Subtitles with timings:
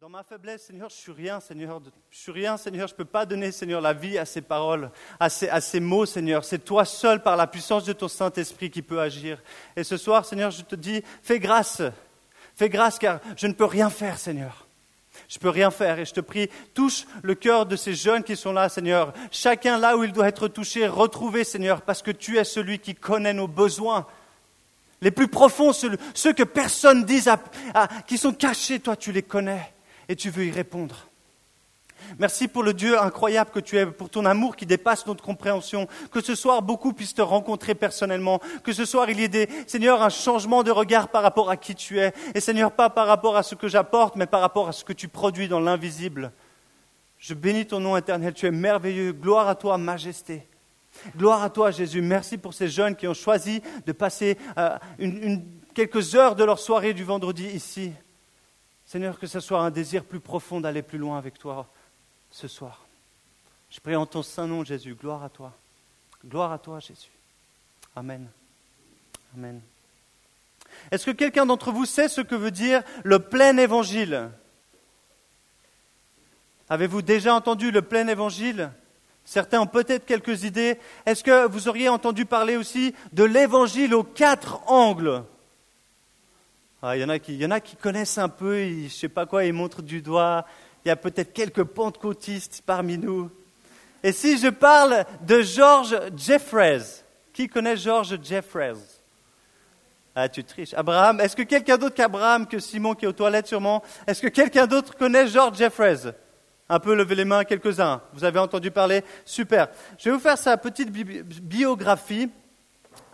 [0.00, 1.78] Dans ma faiblesse, Seigneur, je suis rien, Seigneur.
[2.10, 2.88] Je suis rien, Seigneur.
[2.88, 6.42] Je ne peux pas donner, Seigneur, la vie à ces paroles, à ces, mots, Seigneur.
[6.42, 9.42] C'est toi seul, par la puissance de ton Saint-Esprit, qui peut agir.
[9.76, 11.82] Et ce soir, Seigneur, je te dis, fais grâce.
[12.56, 14.66] Fais grâce, car je ne peux rien faire, Seigneur.
[15.28, 15.98] Je ne peux rien faire.
[15.98, 19.12] Et je te prie, touche le cœur de ces jeunes qui sont là, Seigneur.
[19.30, 22.94] Chacun là où il doit être touché, retrouvé, Seigneur, parce que tu es celui qui
[22.94, 24.06] connaît nos besoins
[25.02, 27.30] les plus profonds, ceux, que personne dise,
[28.06, 29.74] qui sont cachés, toi tu les connais
[30.10, 31.06] et tu veux y répondre.
[32.18, 35.86] Merci pour le Dieu incroyable que tu es, pour ton amour qui dépasse notre compréhension.
[36.10, 38.40] Que ce soir, beaucoup puissent te rencontrer personnellement.
[38.64, 41.56] Que ce soir, il y ait des, Seigneur, un changement de regard par rapport à
[41.56, 42.12] qui tu es.
[42.34, 44.92] Et Seigneur, pas par rapport à ce que j'apporte, mais par rapport à ce que
[44.92, 46.32] tu produis dans l'invisible.
[47.18, 48.34] Je bénis ton nom éternel.
[48.34, 49.12] Tu es merveilleux.
[49.12, 50.48] Gloire à toi, majesté.
[51.16, 52.02] Gloire à toi, Jésus.
[52.02, 54.76] Merci pour ces jeunes qui ont choisi de passer euh,
[55.72, 57.92] quelques heures de leur soirée du vendredi ici.
[58.90, 61.68] Seigneur, que ce soit un désir plus profond d'aller plus loin avec toi
[62.32, 62.84] ce soir.
[63.70, 64.96] Je prie en ton saint nom, Jésus.
[64.96, 65.52] Gloire à toi.
[66.26, 67.12] Gloire à toi, Jésus.
[67.94, 68.26] Amen.
[69.36, 69.60] Amen.
[70.90, 74.28] Est-ce que quelqu'un d'entre vous sait ce que veut dire le plein évangile?
[76.68, 78.72] Avez-vous déjà entendu le plein évangile?
[79.24, 80.80] Certains ont peut-être quelques idées.
[81.06, 85.22] Est-ce que vous auriez entendu parler aussi de l'évangile aux quatre angles?
[86.82, 89.52] Ah, il, y en a qui, connaissent un peu, je ne sais pas quoi, ils
[89.52, 90.46] montrent du doigt.
[90.84, 93.30] Il y a peut-être quelques pentecôtistes parmi nous.
[94.02, 98.78] Et si je parle de George Jeffreys, qui connaît George Jeffreys?
[100.14, 100.72] Ah, tu triches.
[100.72, 104.28] Abraham, est-ce que quelqu'un d'autre qu'Abraham, que Simon qui est aux toilettes sûrement, est-ce que
[104.28, 106.12] quelqu'un d'autre connaît George Jeffreys?
[106.70, 108.00] Un peu lever les mains, quelques-uns.
[108.14, 109.04] Vous avez entendu parler?
[109.26, 109.68] Super.
[109.98, 112.30] Je vais vous faire sa petite biographie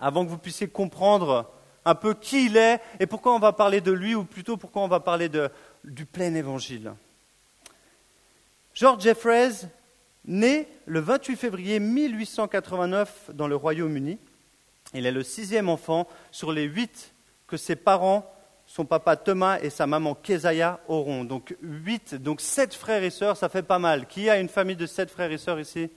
[0.00, 1.50] avant que vous puissiez comprendre
[1.86, 4.82] un peu qui il est et pourquoi on va parler de lui, ou plutôt pourquoi
[4.82, 5.30] on va parler
[5.84, 6.92] du plein évangile.
[8.74, 9.68] George Jeffreys,
[10.26, 14.18] né le 28 février 1889 dans le Royaume-Uni,
[14.94, 17.14] il est le sixième enfant sur les huit
[17.46, 18.30] que ses parents,
[18.66, 21.24] son papa Thomas et sa maman Kezaya auront.
[21.24, 24.06] Donc huit, donc sept frères et sœurs, ça fait pas mal.
[24.06, 25.88] Qui a une famille de sept frères et sœurs ici?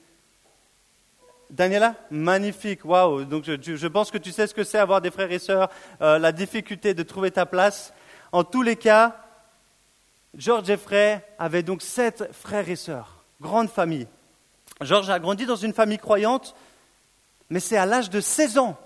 [1.50, 3.24] Daniela Magnifique, waouh.
[3.24, 5.68] Donc je, pense que tu sais ce que c'est avoir des frères et sœurs,
[6.00, 7.92] euh, la difficulté de trouver ta place.
[8.32, 9.16] En tous les cas,
[10.36, 14.06] George Jeffrey avait donc sept frères et sœurs, grande famille.
[14.80, 16.54] George a grandi dans une famille croyante,
[17.50, 18.78] mais c'est à l'âge de 16 ans.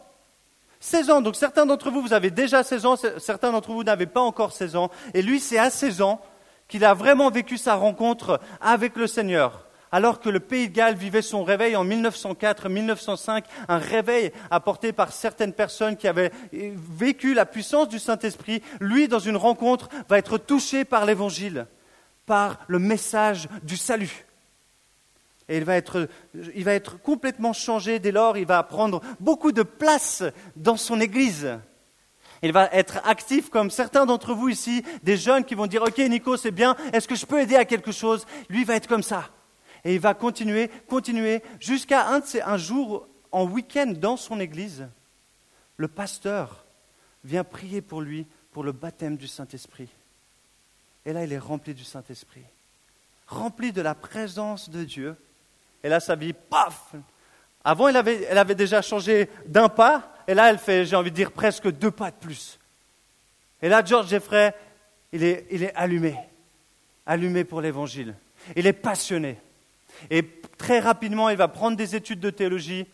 [0.81, 4.07] 16 ans, donc certains d'entre vous, vous avez déjà 16 ans, certains d'entre vous n'avez
[4.07, 6.21] pas encore 16 ans, et lui, c'est à 16 ans
[6.69, 9.64] qu'il a vraiment vécu sa rencontre avec le Seigneur
[9.95, 15.13] alors que le Pays de Galles vivait son réveil en 1904-1905, un réveil apporté par
[15.13, 20.37] certaines personnes qui avaient vécu la puissance du Saint-Esprit, lui, dans une rencontre, va être
[20.37, 21.69] touché par l'Évangile,
[22.27, 24.27] par le message du salut.
[25.49, 26.09] Et il va, être,
[26.57, 30.25] il va être complètement changé dès lors, il va prendre beaucoup de place
[30.57, 31.57] dans son Église.
[32.43, 35.99] Il va être actif comme certains d'entre vous ici, des jeunes qui vont dire, OK
[35.99, 38.27] Nico, c'est bien, est-ce que je peux aider à quelque chose?
[38.49, 39.31] Lui va être comme ça.
[39.85, 44.87] Et il va continuer, continuer, jusqu'à un, jour, en week-end, dans son église,
[45.77, 46.65] le pasteur
[47.23, 49.89] vient prier pour lui pour le baptême du Saint-Esprit.
[51.05, 52.45] Et là, il est rempli du Saint-Esprit,
[53.27, 55.17] rempli de la présence de Dieu.
[55.83, 56.95] Et là, sa vie, paf
[57.63, 61.33] Avant, elle avait, déjà changé d'un pas, et là, elle fait, j'ai envie de dire,
[61.33, 62.59] presque deux pas de plus.
[63.61, 64.55] Et là, George Jeffrey,
[65.13, 66.17] il est allumé,
[67.05, 68.15] allumé pour l'Évangile.
[68.57, 69.39] Il est passionné.
[70.11, 70.25] Et
[70.59, 72.87] très rapidement, il va prendre des études de théologie.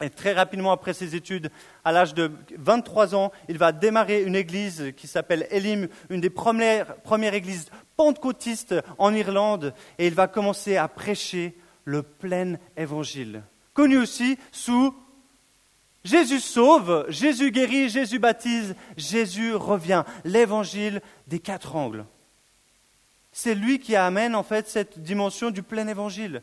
[0.00, 1.50] Et très rapidement après ses études,
[1.82, 6.28] à l'âge de 23 ans, il va démarrer une église qui s'appelle Elim, une des
[6.28, 9.72] premières, premières églises pentecôtistes en Irlande.
[9.98, 13.42] Et il va commencer à prêcher le plein évangile.
[13.72, 14.94] Connu aussi sous
[16.06, 20.04] Jésus sauve, Jésus guérit, Jésus baptise, Jésus revient.
[20.24, 22.04] L'évangile des quatre angles.
[23.38, 26.42] C'est lui qui amène en fait cette dimension du plein évangile.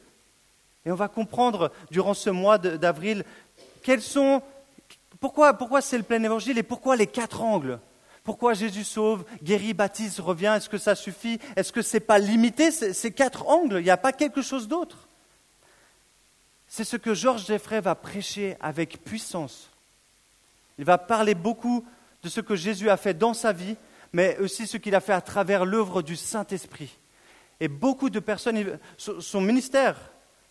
[0.86, 3.26] Et on va comprendre durant ce mois d'avril
[3.82, 4.44] quels sont
[5.20, 7.80] pourquoi, pourquoi c'est le plein évangile et pourquoi les quatre angles.
[8.24, 10.54] Pourquoi Jésus sauve, guérit, baptise, revient?
[10.56, 11.40] Est-ce que ça suffit?
[11.56, 13.80] Est-ce que ce n'est pas limité ces quatre angles?
[13.80, 15.08] Il n'y a pas quelque chose d'autre?
[16.68, 19.68] C'est ce que Georges Jeffrey va prêcher avec puissance.
[20.78, 21.84] Il va parler beaucoup
[22.22, 23.78] de ce que Jésus a fait dans sa vie,
[24.14, 26.98] mais aussi ce qu'il a fait à travers l'œuvre du Saint-Esprit.
[27.60, 29.98] Et beaucoup de personnes, son ministère,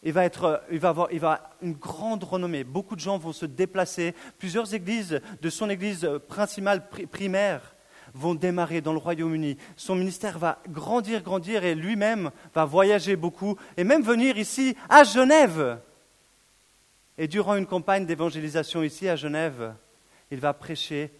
[0.02, 2.64] il va, être, il, va avoir, il va une grande renommée.
[2.64, 4.14] Beaucoup de gens vont se déplacer.
[4.38, 7.74] Plusieurs églises de son église principale primaire
[8.14, 9.56] vont démarrer dans le Royaume-Uni.
[9.76, 15.04] Son ministère va grandir, grandir et lui-même va voyager beaucoup et même venir ici à
[15.04, 15.78] Genève.
[17.16, 19.74] Et durant une campagne d'évangélisation ici à Genève,
[20.30, 21.12] il va prêcher,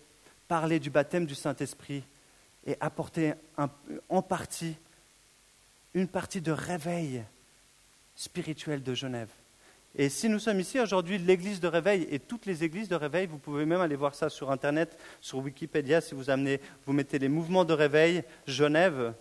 [0.48, 2.02] parler du baptême du Saint-Esprit
[2.66, 3.34] et apporter
[4.08, 4.76] en partie
[5.94, 7.22] une partie de réveil
[8.14, 9.28] spirituel de Genève.
[9.94, 13.26] Et si nous sommes ici aujourd'hui, l'église de réveil et toutes les églises de réveil,
[13.26, 17.18] vous pouvez même aller voir ça sur Internet, sur Wikipédia, si vous, amenez, vous mettez
[17.18, 19.12] les mouvements de réveil, Genève.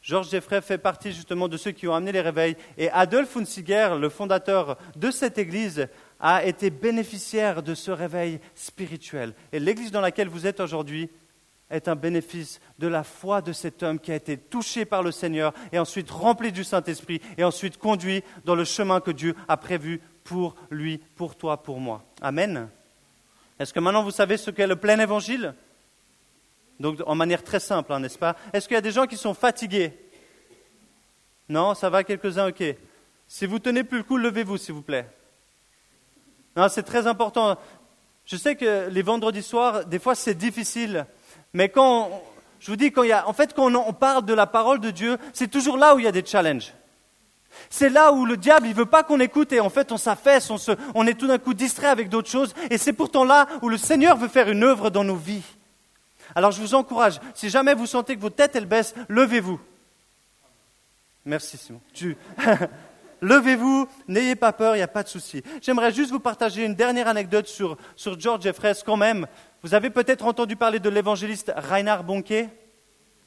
[0.00, 2.56] Georges Jeffrey fait partie justement de ceux qui ont amené les réveils.
[2.78, 5.88] Et Adolf Hunziger, le fondateur de cette église,
[6.20, 9.34] a été bénéficiaire de ce réveil spirituel.
[9.52, 11.10] Et l'église dans laquelle vous êtes aujourd'hui
[11.70, 15.12] est un bénéfice de la foi de cet homme qui a été touché par le
[15.12, 19.56] Seigneur et ensuite rempli du Saint-Esprit et ensuite conduit dans le chemin que Dieu a
[19.56, 22.04] prévu pour lui, pour toi, pour moi.
[22.20, 22.68] Amen.
[23.58, 25.54] Est-ce que maintenant vous savez ce qu'est le plein évangile?
[26.80, 28.36] Donc en manière très simple, hein, n'est-ce pas?
[28.52, 29.92] Est-ce qu'il y a des gens qui sont fatigués?
[31.48, 32.62] Non, ça va quelques-uns, ok.
[33.26, 35.08] Si vous tenez plus le coup, levez-vous s'il vous plaît.
[36.56, 37.58] Non, c'est très important.
[38.24, 41.06] Je sais que les vendredis soirs, des fois c'est difficile
[41.52, 42.22] mais quand,
[42.60, 44.80] je vous dis, quand il y a, en fait, quand on, parle de la parole
[44.80, 46.72] de Dieu, c'est toujours là où il y a des challenges.
[47.70, 50.50] C'est là où le diable, il veut pas qu'on écoute et en fait on s'affaisse,
[50.94, 52.54] on, est tout d'un coup distrait avec d'autres choses.
[52.70, 55.42] Et c'est pourtant là où le Seigneur veut faire une œuvre dans nos vies.
[56.34, 59.58] Alors je vous encourage, si jamais vous sentez que votre tête elle baisse, levez-vous.
[61.24, 61.80] Merci Simon.
[63.20, 65.42] Levez-vous, n'ayez pas peur, il n'y a pas de souci.
[65.60, 69.26] J'aimerais juste vous partager une dernière anecdote sur, sur George Jeffreys quand même,
[69.64, 72.48] vous avez peut-être entendu parler de l'évangéliste Reinhard Bonquet?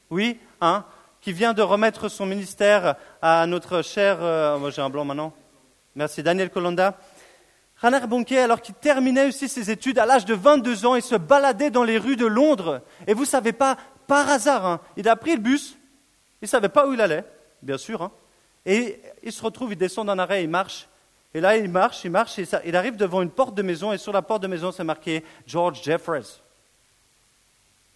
[0.08, 0.86] Oui, hein?
[1.20, 4.18] Qui vient de remettre son ministère à notre cher.
[4.22, 5.34] Euh, moi j'ai un blanc maintenant.
[5.94, 6.96] Merci, Daniel Colonda.
[7.76, 11.16] Reinhard Bonquet, alors qu'il terminait aussi ses études à l'âge de 22 ans, il se
[11.16, 12.80] baladait dans les rues de Londres.
[13.06, 13.76] Et vous ne savez pas,
[14.06, 15.76] par hasard, hein, il a pris le bus,
[16.40, 17.24] il ne savait pas où il allait,
[17.60, 18.00] bien sûr.
[18.00, 18.12] Hein,
[18.64, 20.88] et il se retrouve, il descend d'un arrêt, il marche,
[21.34, 23.98] et là, il marche, il marche, et il arrive devant une porte de maison, et
[23.98, 26.40] sur la porte de maison, c'est marqué George Jeffreys.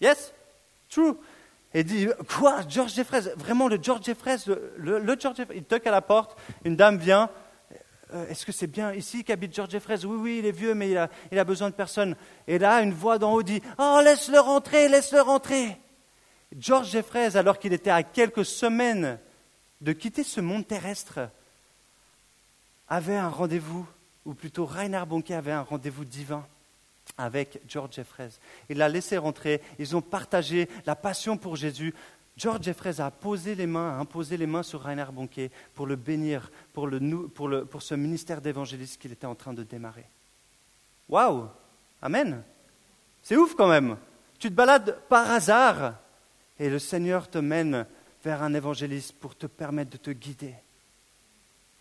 [0.01, 0.33] Yes?
[0.89, 1.15] True.
[1.73, 3.29] Et il dit, quoi, George Jeffreys?
[3.35, 4.37] Vraiment, le George Jeffreys,
[4.77, 5.37] le, George.
[5.53, 7.29] Il toque à la porte, une dame vient.
[8.13, 10.05] Euh, est-ce que c'est bien ici qu'habite George Jeffreys?
[10.05, 12.15] Oui, oui, il est vieux, mais il a, il a besoin de personne.
[12.47, 15.77] Et là, une voix d'en haut dit, oh, laisse-le rentrer, laisse-le rentrer.
[16.57, 19.19] George Jeffreys, alors qu'il était à quelques semaines
[19.81, 21.19] de quitter ce monde terrestre,
[22.87, 23.87] avait un rendez-vous,
[24.25, 26.45] ou plutôt Reinhard Bonke avait un rendez-vous divin
[27.17, 28.31] avec George Jeffreys.
[28.69, 31.93] Il l'a laissé rentrer, ils ont partagé la passion pour Jésus.
[32.35, 35.95] George Jeffreys a posé les mains, a imposé les mains sur Reinhard Bonke pour le
[35.95, 40.05] bénir, pour, le, pour ce ministère d'évangéliste qu'il était en train de démarrer.
[41.09, 41.47] Waouh
[42.01, 42.43] Amen
[43.23, 43.97] C'est ouf quand même
[44.37, 45.95] Tu te balades par hasard
[46.59, 47.87] et le Seigneur te mène
[48.23, 50.53] vers un évangéliste pour te permettre de te guider.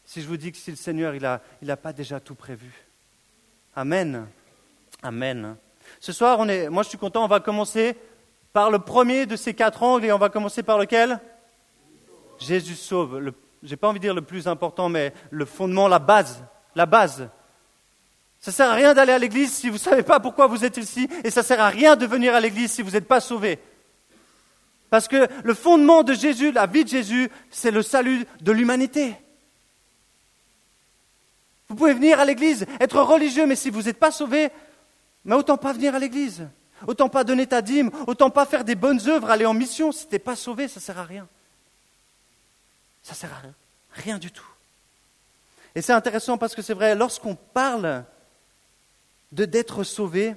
[0.06, 2.72] Si je vous dis que si le Seigneur, il n'a a pas déjà tout prévu.
[3.74, 4.26] Amen.
[5.02, 5.56] Amen.
[6.00, 7.96] Ce soir, on est, moi je suis content, on va commencer
[8.52, 11.20] par le premier de ces quatre angles et on va commencer par lequel?
[12.38, 13.32] Jésus sauve.
[13.62, 16.42] Je n'ai pas envie de dire le plus important, mais le fondement, la base.
[16.74, 17.28] La base.
[18.40, 20.76] Ça sert à rien d'aller à l'église si vous ne savez pas pourquoi vous êtes
[20.76, 23.20] ici, et ça ne sert à rien de venir à l'église si vous n'êtes pas
[23.20, 23.58] sauvé.
[24.88, 29.16] Parce que le fondement de Jésus, la vie de Jésus, c'est le salut de l'humanité.
[31.68, 34.50] Vous pouvez venir à l'église, être religieux, mais si vous n'êtes pas sauvé,
[35.28, 36.46] autant pas venir à l'église.
[36.86, 39.92] Autant pas donner ta dîme, autant pas faire des bonnes œuvres, aller en mission.
[39.92, 41.26] Si tu n'es pas sauvé, ça sert à rien.
[43.02, 43.54] Ça sert à rien.
[43.92, 44.46] Rien du tout.
[45.74, 48.04] Et c'est intéressant parce que c'est vrai, lorsqu'on parle
[49.32, 50.34] d'être sauvé,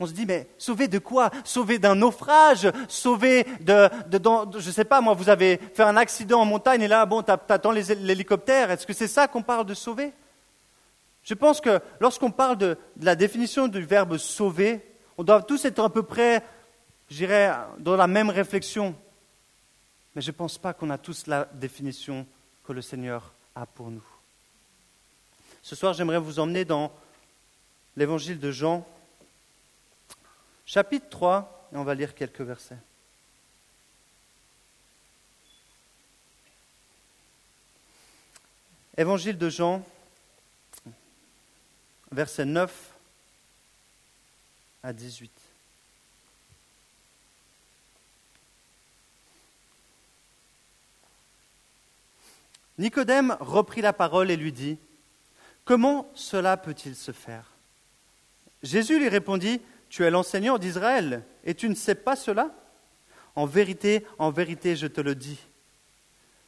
[0.00, 1.30] on se dit, mais sauvé de quoi?
[1.44, 2.68] Sauvé d'un naufrage?
[2.88, 6.88] Sauvé de, je ne sais pas, moi, vous avez fait un accident en montagne et
[6.88, 8.70] là, bon, t'attends l'hélicoptère.
[8.70, 10.12] Est-ce que c'est ça qu'on parle de sauver?
[11.22, 14.84] Je pense que lorsqu'on parle de, la définition du verbe sauver,
[15.16, 16.42] on doit tous être à peu près,
[17.08, 18.96] je dirais, dans la même réflexion.
[20.14, 22.26] Mais je ne pense pas qu'on a tous la définition
[22.64, 24.04] que le Seigneur a pour nous.
[25.62, 26.92] Ce soir, j'aimerais vous emmener dans
[27.96, 28.86] l'évangile de Jean,
[30.66, 32.78] chapitre 3, et on va lire quelques versets.
[38.96, 39.84] Évangile de Jean,
[42.12, 42.92] versets 9
[44.84, 45.30] à 18.
[52.78, 54.78] Nicodème reprit la parole et lui dit,
[55.64, 57.50] Comment cela peut-il se faire?
[58.62, 59.60] Jésus lui répondit,
[59.94, 62.52] Tu es l'enseignant d'Israël, et tu ne sais pas cela?
[63.36, 65.38] En vérité, en vérité, je te le dis.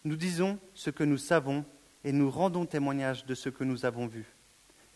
[0.04, 1.64] Nous disons ce que nous savons,
[2.02, 4.24] et nous rendons témoignage de ce que nous avons vu.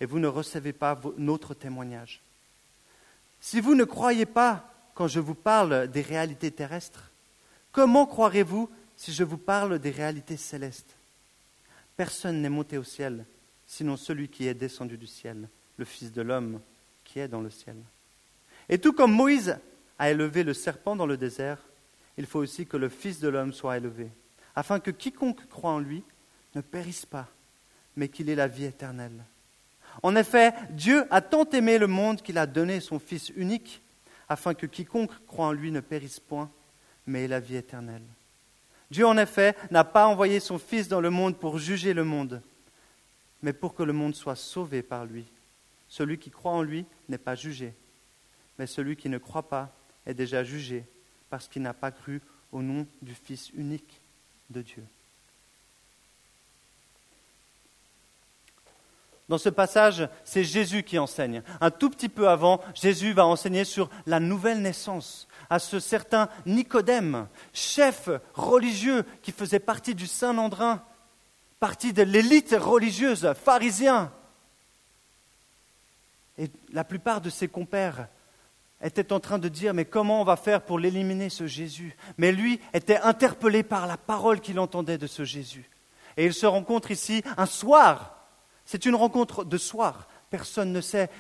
[0.01, 2.23] Et vous ne recevez pas notre témoignage.
[3.41, 7.13] Si vous ne croyez pas quand je vous parle des réalités terrestres,
[7.71, 10.97] comment croirez-vous si je vous parle des réalités célestes?
[11.97, 13.27] Personne n'est monté au ciel,
[13.69, 16.61] sinon celui qui est descendu du ciel, le Fils de l'homme
[17.05, 17.77] qui est dans le ciel.
[18.71, 19.59] Et tout comme Moïse
[19.99, 21.59] a élevé le serpent dans le désert,
[22.17, 24.09] il faut aussi que le Fils de l'homme soit élevé,
[24.55, 26.05] afin que quiconque croit en lui
[26.55, 27.29] ne périsse pas,
[27.97, 29.25] mais qu'il ait la vie éternelle.
[30.05, 33.83] En effet, Dieu a tant aimé le monde qu'il a donné son Fils unique,
[34.29, 36.49] afin que quiconque croit en lui ne périsse point,
[37.07, 38.05] mais ait la vie éternelle.
[38.89, 42.41] Dieu, en effet, n'a pas envoyé son Fils dans le monde pour juger le monde,
[43.43, 45.25] mais pour que le monde soit sauvé par lui.
[45.89, 47.75] Celui qui croit en lui n'est pas jugé,
[48.61, 49.71] mais celui qui ne croit pas
[50.05, 50.85] est déjà jugé,
[51.31, 52.21] parce qu'il n'a pas cru
[52.53, 54.03] au nom du Fils unique
[54.51, 54.85] de Dieu.
[59.31, 61.43] Dans ce passage, c'est Jésus qui enseigne.
[61.63, 66.29] Un tout petit peu avant, Jésus va enseigner sur la nouvelle naissance à ce certain
[66.45, 70.85] Nicodème, chef religieux qui faisait partie du Saint-Landrin,
[71.61, 74.13] partie de l'élite religieuse, pharisien.
[76.37, 78.07] Et la plupart de ses compères
[78.83, 81.97] étaient en train de dire, mais comment on va faire pour l'éliminer, ce Jésus?
[82.19, 85.69] Mais lui était interpellé par la parole qu'il entendait de ce Jésus.
[86.17, 88.21] Et il se rencontre ici un soir
[88.71, 90.07] c'est une rencontre de soir.
[90.31, 91.11] Personne ne sait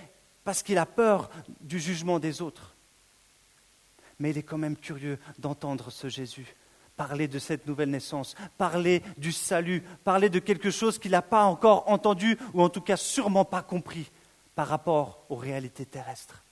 [0.44, 2.76] parce qu'il a peur du jugement des autres.
[4.20, 6.54] Mais il est quand même curieux d'entendre ce Jésus
[6.96, 11.42] parler de cette nouvelle naissance, parler du salut, parler de quelque chose qu'il n'a pas
[11.42, 14.12] encore entendu ou en tout cas sûrement pas compris
[14.54, 16.44] par rapport aux réalités terrestres.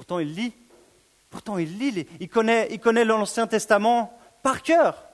[0.00, 0.54] Pourtant, il lit,
[1.28, 5.04] pourtant il lit, il connaît, il connaît l'Ancien Testament par cœur,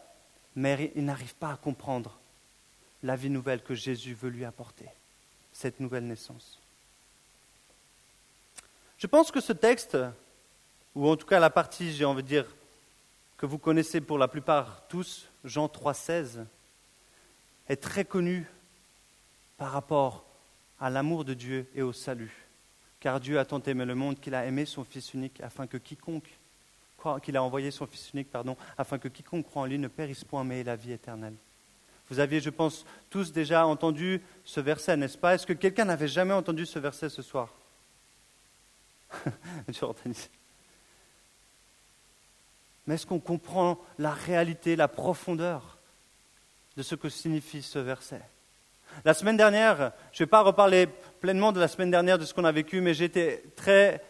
[0.55, 2.21] mais il n'arrive pas à comprendre
[3.03, 4.87] la vie nouvelle que Jésus veut lui apporter,
[5.53, 6.61] cette nouvelle naissance.
[8.97, 9.99] Je pense que ce texte,
[10.95, 12.47] ou en tout cas la partie, j'ai envie de dire,
[13.39, 16.45] que vous connaissez pour la plupart tous, Jean 3,16,
[17.69, 18.47] est très connu
[19.59, 20.25] par rapport
[20.79, 22.46] à l'amour de Dieu et au salut.
[23.07, 25.77] Car Dieu a tant aimé le monde qu'il a aimé son Fils unique afin que
[25.77, 26.29] quiconque
[27.23, 30.25] qu'il a envoyé son Fils unique, pardon, afin que quiconque croit en lui ne périsse
[30.25, 31.37] point, mais ait la vie éternelle.
[32.11, 35.37] Vous aviez, je pense, tous déjà entendu ce verset, n'est-ce pas?
[35.37, 37.55] Est-ce que quelqu'un n'avait jamais entendu ce verset ce soir?
[42.89, 45.79] Mais est-ce qu'on comprend la réalité, la profondeur
[46.77, 48.23] de ce que signifie ce verset?
[49.05, 50.89] La semaine dernière, je ne vais pas reparler
[51.21, 54.03] pleinement de la semaine dernière de ce qu'on a vécu, mais été très,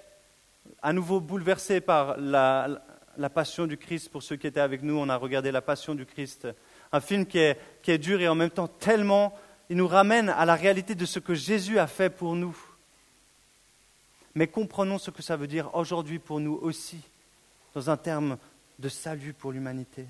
[0.82, 2.68] à nouveau, bouleversé par la,
[3.16, 4.10] la passion du Christ.
[4.10, 6.48] Pour ceux qui étaient avec nous, on a regardé la passion du Christ
[6.92, 9.34] un film qui est, qui est dur et en même temps tellement,
[9.68, 12.56] il nous ramène à la réalité de ce que Jésus a fait pour nous.
[14.34, 17.00] Mais comprenons ce que ça veut dire aujourd'hui pour nous aussi,
[17.74, 18.38] dans un terme
[18.78, 20.06] de salut pour l'humanité.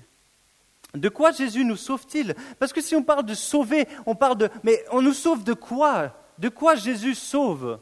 [0.99, 2.35] De quoi Jésus nous sauve-t-il?
[2.59, 4.49] Parce que si on parle de sauver, on parle de...
[4.63, 6.13] Mais on nous sauve de quoi?
[6.37, 7.79] De quoi Jésus sauve?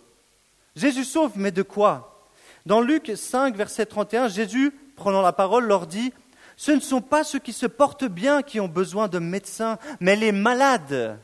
[0.76, 2.28] Jésus sauve, mais de quoi?
[2.66, 6.14] Dans Luc 5, verset 31, Jésus, prenant la parole, leur dit,
[6.58, 10.16] ce ne sont pas ceux qui se portent bien qui ont besoin de médecins, mais
[10.16, 11.20] les malades.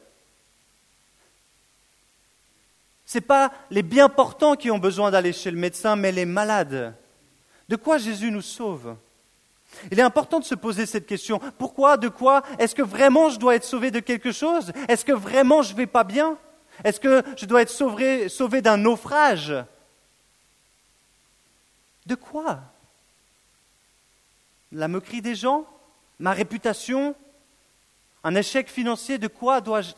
[3.05, 6.25] Ce n'est pas les bien portants qui ont besoin d'aller chez le médecin, mais les
[6.25, 6.95] malades.
[7.67, 8.95] De quoi Jésus nous sauve?
[9.92, 11.40] Il est important de se poser cette question.
[11.58, 14.72] Pourquoi De quoi Est-ce que vraiment je dois être sauvé de quelque chose?
[14.88, 16.38] Est-ce que vraiment je ne vais pas bien?
[16.84, 19.54] Est-ce que je dois être sauvé, d'un naufrage?
[22.06, 22.60] De quoi?
[24.72, 25.66] La moquerie des gens,
[26.20, 27.16] ma réputation,
[28.24, 29.94] un échec financier, de quoi dois-je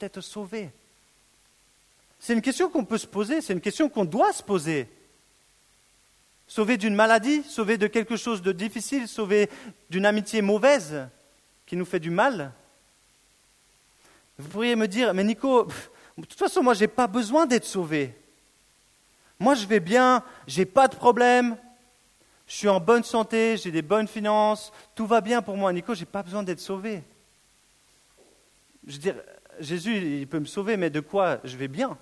[0.00, 0.70] être sauvé?
[2.18, 4.88] C'est une question qu'on peut se poser, c'est une question qu'on doit se poser.
[6.54, 9.50] Sauvé d'une maladie, sauvé de quelque chose de difficile, sauvé
[9.90, 11.08] d'une amitié mauvaise
[11.66, 12.52] qui nous fait du mal.
[14.38, 15.64] Vous pourriez me dire, mais Nico,
[16.16, 18.14] de toute façon, moi, je n'ai pas besoin d'être sauvé.
[19.40, 21.56] Moi, je vais bien, je n'ai pas de problème,
[22.46, 25.72] je suis en bonne santé, j'ai des bonnes finances, tout va bien pour moi.
[25.72, 27.02] Nico, je n'ai pas besoin d'être sauvé.
[28.86, 29.16] Je veux dire,
[29.58, 31.98] Jésus, il peut me sauver, mais de quoi Je vais bien?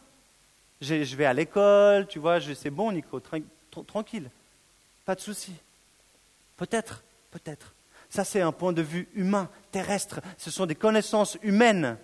[0.82, 3.18] Je vais à l'école, tu vois, c'est bon, Nico,
[3.86, 4.28] tranquille.
[5.04, 5.52] Pas de souci.
[6.56, 7.72] Peut-être, peut-être.
[8.08, 10.20] Ça, c'est un point de vue humain, terrestre.
[10.36, 11.96] Ce sont des connaissances humaines.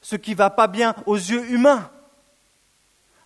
[0.00, 1.90] Ce qui ne va pas bien aux yeux humains.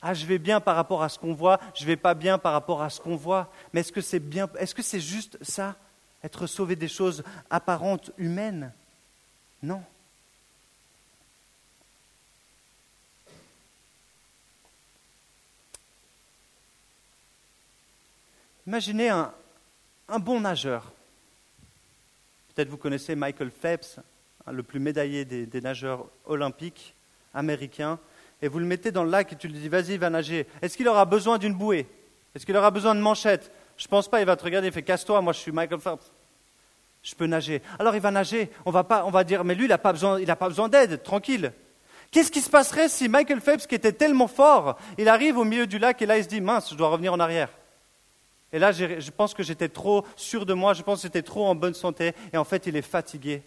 [0.03, 2.53] Ah, je vais bien par rapport à ce qu'on voit, je vais pas bien par
[2.53, 3.53] rapport à ce qu'on voit.
[3.73, 5.77] Mais est-ce que c'est bien Est-ce que c'est juste ça
[6.25, 8.73] Être sauvé des choses apparentes, humaines?
[9.63, 9.83] Non.
[18.71, 19.33] Imaginez un,
[20.21, 20.93] bon nageur.
[22.55, 23.99] Peut-être vous connaissez Michael Phelps,
[24.47, 26.95] hein, le plus médaillé des, nageurs olympiques
[27.35, 27.99] américains,
[28.41, 30.47] et vous le mettez dans le lac et tu lui dis vas-y, va nager.
[30.63, 31.89] Est-ce qu'il aura besoin d'une bouée?
[32.33, 33.51] Est-ce qu'il aura besoin de manchettes?
[33.77, 35.81] Je ne pense pas, il va te regarder, il fait casse-toi, moi je suis Michael
[35.81, 36.13] Phelps.
[37.03, 37.63] Je peux nager.
[37.81, 40.25] Alors il va nager, on va, pas, on dire mais lui il n'a pas besoin,
[40.25, 41.53] pas besoin d'aide, tranquille.
[42.13, 45.67] Qu'est-ce qui se passerait si Michael Phelps, qui était tellement fort, il arrive au milieu
[45.67, 47.49] du lac et là il se dit mince, je dois revenir en arrière?
[48.53, 51.47] Et là, je pense que j'étais trop sûr de moi, je pense que j'étais trop
[51.47, 53.43] en bonne santé, et en fait, il est fatigué.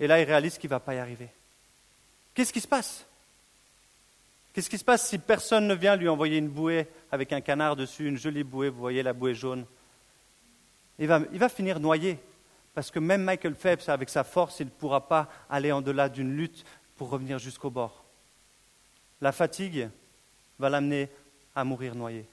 [0.00, 1.28] Et là, il réalise qu'il ne va pas y arriver.
[2.34, 3.04] Qu'est-ce qui se passe?
[4.52, 7.76] Qu'est-ce qui se passe si personne ne vient lui envoyer une bouée avec un canard
[7.76, 9.64] dessus, une jolie bouée, vous voyez la bouée jaune?
[10.98, 12.18] Il va, il va finir noyé,
[12.74, 16.08] parce que même Michael Phelps, avec sa force, il ne pourra pas aller en delà
[16.08, 16.64] d'une lutte
[16.96, 18.04] pour revenir jusqu'au bord.
[19.20, 19.88] La fatigue
[20.58, 21.08] va l'amener
[21.54, 22.26] à mourir noyé.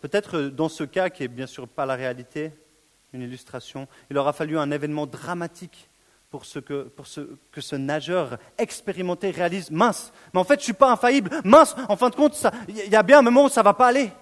[0.00, 2.52] Peut-être dans ce cas, qui n'est bien sûr pas la réalité,
[3.12, 5.88] une illustration, il aura fallu un événement dramatique
[6.30, 11.30] pour, que, ce, nageur expérimenté réalise mince, mais en fait je ne suis pas infaillible,
[11.42, 13.74] mince, en fin de compte, il y a bien un moment où ça ne va
[13.74, 14.12] pas aller.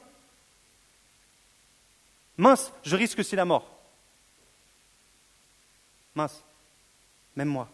[2.37, 3.68] Mince, je risque aussi la mort.
[6.14, 6.45] Mince,
[7.35, 7.68] même moi.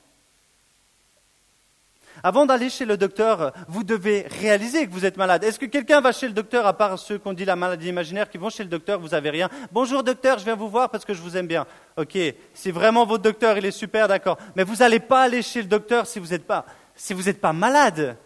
[2.23, 5.45] Avant d'aller chez le docteur, vous devez réaliser que vous êtes malade.
[5.45, 8.31] Est-ce que quelqu'un va chez le docteur, à part ceux qu'on dit la maladie imaginaire,
[8.31, 9.49] qui vont chez le docteur, vous n'avez rien?
[9.73, 11.66] Bonjour docteur, je viens vous voir parce que je vous aime bien.
[11.97, 12.16] Ok,
[12.54, 14.38] si vraiment votre docteur, il est super, d'accord.
[14.54, 16.64] Mais vous n'allez pas aller chez le docteur si vous n'êtes pas,
[16.95, 18.16] si pas malade,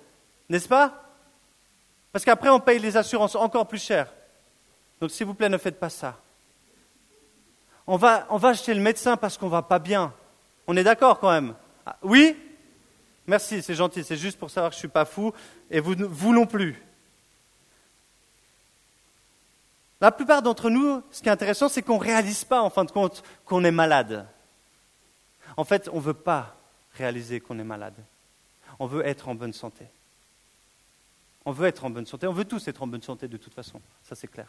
[0.48, 1.02] n'est-ce pas?
[2.12, 4.12] Parce qu'après, on paye les assurances encore plus cher.
[5.00, 6.16] Donc s'il vous plaît, ne faites pas ça.
[7.86, 10.12] On va, on va chez le médecin parce qu'on ne va pas bien.
[10.66, 12.36] On est d'accord quand même ah, Oui?
[13.26, 15.32] Merci, c'est gentil, c'est juste pour savoir que je ne suis pas fou
[15.70, 16.80] et vous, vous non plus.
[20.00, 22.84] La plupart d'entre nous, ce qui est intéressant, c'est qu'on ne réalise pas, en fin
[22.84, 24.26] de compte, qu'on est malade.
[25.56, 26.56] En fait, on ne veut pas
[26.92, 27.94] réaliser qu'on est malade.
[28.78, 29.86] On veut être en bonne santé.
[31.46, 32.26] On veut être en bonne santé.
[32.26, 33.80] On veut tous être en bonne santé de toute façon.
[34.02, 34.48] Ça, c'est clair.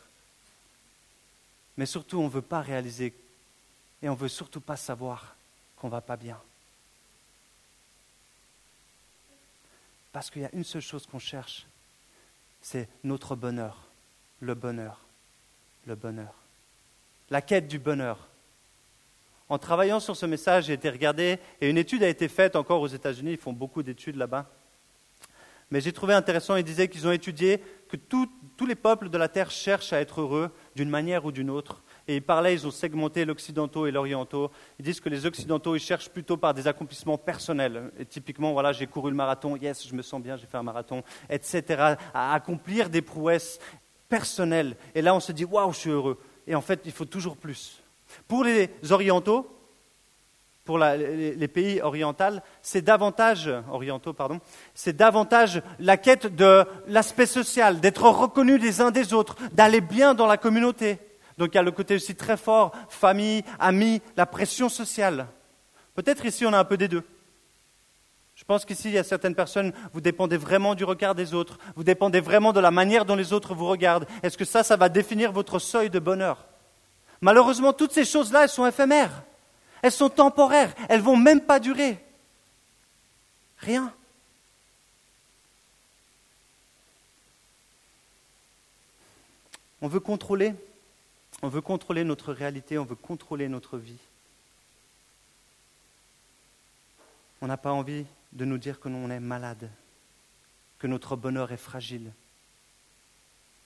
[1.78, 3.14] Mais surtout, on ne veut pas réaliser
[4.02, 5.36] et on ne veut surtout pas savoir
[5.78, 6.38] qu'on ne va pas bien.
[10.18, 11.68] Parce qu'il y a une seule chose qu'on cherche,
[12.60, 13.84] c'est notre bonheur,
[14.40, 15.02] le bonheur,
[15.86, 16.34] le bonheur.
[17.30, 18.18] La quête du bonheur.
[19.48, 22.82] En travaillant sur ce message, j'ai été regardé, et une étude a été faite encore
[22.82, 24.50] aux États-Unis, ils font beaucoup d'études là-bas.
[25.70, 29.30] Mais j'ai trouvé intéressant, ils disaient qu'ils ont étudié que tous les peuples de la
[29.30, 31.84] Terre cherchent à être heureux d'une manière ou d'une autre.
[32.08, 34.50] Et ils parlaient, ils ont segmenté l'occidentaux et l'orientaux.
[34.80, 37.92] Ils disent que les occidentaux, ils cherchent plutôt par des accomplissements personnels.
[38.00, 40.64] Et typiquement, voilà, j'ai couru le marathon, yes, je me sens bien, j'ai fait un
[40.64, 41.96] marathon, etc.
[42.14, 43.60] À accomplir des prouesses
[44.08, 44.76] personnelles.
[44.96, 46.18] Et là, on se dit, waouh, je suis heureux.
[46.48, 47.82] Et en fait, il faut toujours plus.
[48.28, 49.46] Pour les orientaux,
[50.68, 54.42] pour les, pays orientaux, c'est davantage, orientaux, pardon,
[54.76, 60.14] c'est davantage la quête de l'aspect social, d'être reconnus les uns des autres, d'aller bien
[60.14, 61.00] dans la communauté.
[61.38, 65.28] Donc il y a le côté aussi très fort, famille, amis, la pression sociale.
[65.96, 67.04] Peut-être ici on a un peu des deux.
[68.38, 71.58] Je pense qu'ici, il y a certaines personnes, vous dépendez vraiment du regard des autres,
[71.76, 74.06] vous dépendez vraiment de la manière dont les autres vous regardent.
[74.22, 76.46] Est-ce que ça, ça va définir votre seuil de bonheur?
[77.20, 79.24] Malheureusement, toutes ces choses-là, elles sont éphémères.
[79.82, 80.72] Elles sont temporaires.
[80.88, 81.98] Elles vont même pas durer.
[83.58, 83.92] Rien.
[89.82, 90.54] On veut contrôler
[91.42, 94.00] on veut contrôler notre réalité, on veut contrôler notre vie.
[97.42, 99.70] On n'a pas envie de nous dire que l'on est malade,
[100.80, 102.12] que notre bonheur est fragile,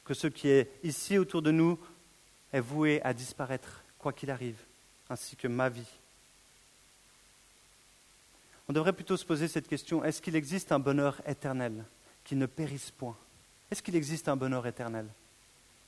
[0.04, 1.80] que ce qui est ici autour de nous
[2.52, 4.60] est voué à disparaître, quoi qu'il arrive,
[5.10, 5.88] ainsi que ma vie.
[8.68, 11.86] On devrait plutôt se poser cette question, est-ce qu'il existe un bonheur éternel
[12.24, 13.18] qui ne périsse point?
[13.70, 15.08] Est-ce qu'il existe un bonheur éternel?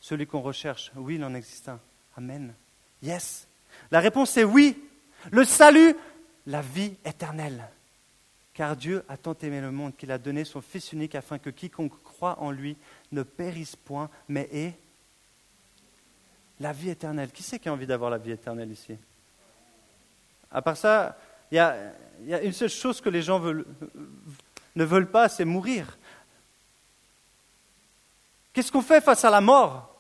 [0.04, 1.80] Celui qu'on recherche, oui, il en existe un.
[2.18, 2.54] Amen.
[3.02, 3.48] Yes.
[3.90, 4.78] La réponse est oui.
[5.32, 5.96] Le salut,
[6.46, 7.64] la vie éternelle.
[8.54, 11.50] Car Dieu a tant aimé le monde qu'il a donné son Fils unique afin que
[11.50, 12.76] quiconque croit en lui
[13.14, 14.74] ne périsse point, mais ait
[16.60, 17.32] la vie éternelle.
[17.32, 18.98] Qui c'est qui a envie d'avoir la vie éternelle ici?
[20.52, 21.18] À part ça,
[21.50, 25.98] il y, a, une seule chose que les gens ne veulent pas, c'est mourir.
[28.52, 29.93] Qu'est-ce qu'on fait face à la mort?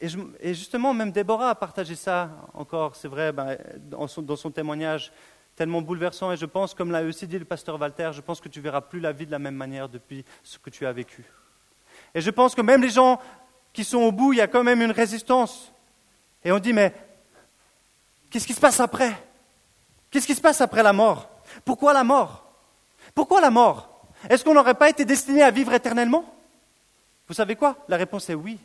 [0.00, 5.12] Et, justement, même Déborah a partagé ça encore, c'est vrai, ben, dans, son, témoignage
[5.54, 6.32] tellement bouleversant.
[6.32, 8.80] Et je pense, comme l'a aussi dit le pasteur Walter, je pense que tu verras
[8.80, 11.24] plus la vie de la même manière depuis ce que tu as vécu.
[12.14, 13.20] Et je pense que même les gens
[13.72, 15.72] qui sont au bout, il y a quand même une résistance.
[16.44, 16.94] Et on dit, mais
[18.30, 19.12] qu'est-ce qui se passe après?
[20.10, 21.28] Qu'est-ce qui se passe après la mort?
[21.64, 22.44] Pourquoi la mort?
[23.14, 24.06] Pourquoi la mort?
[24.28, 26.24] Est-ce qu'on n'aurait pas été destiné à vivre éternellement?
[27.28, 27.76] Vous savez quoi?
[27.88, 28.58] La réponse est oui.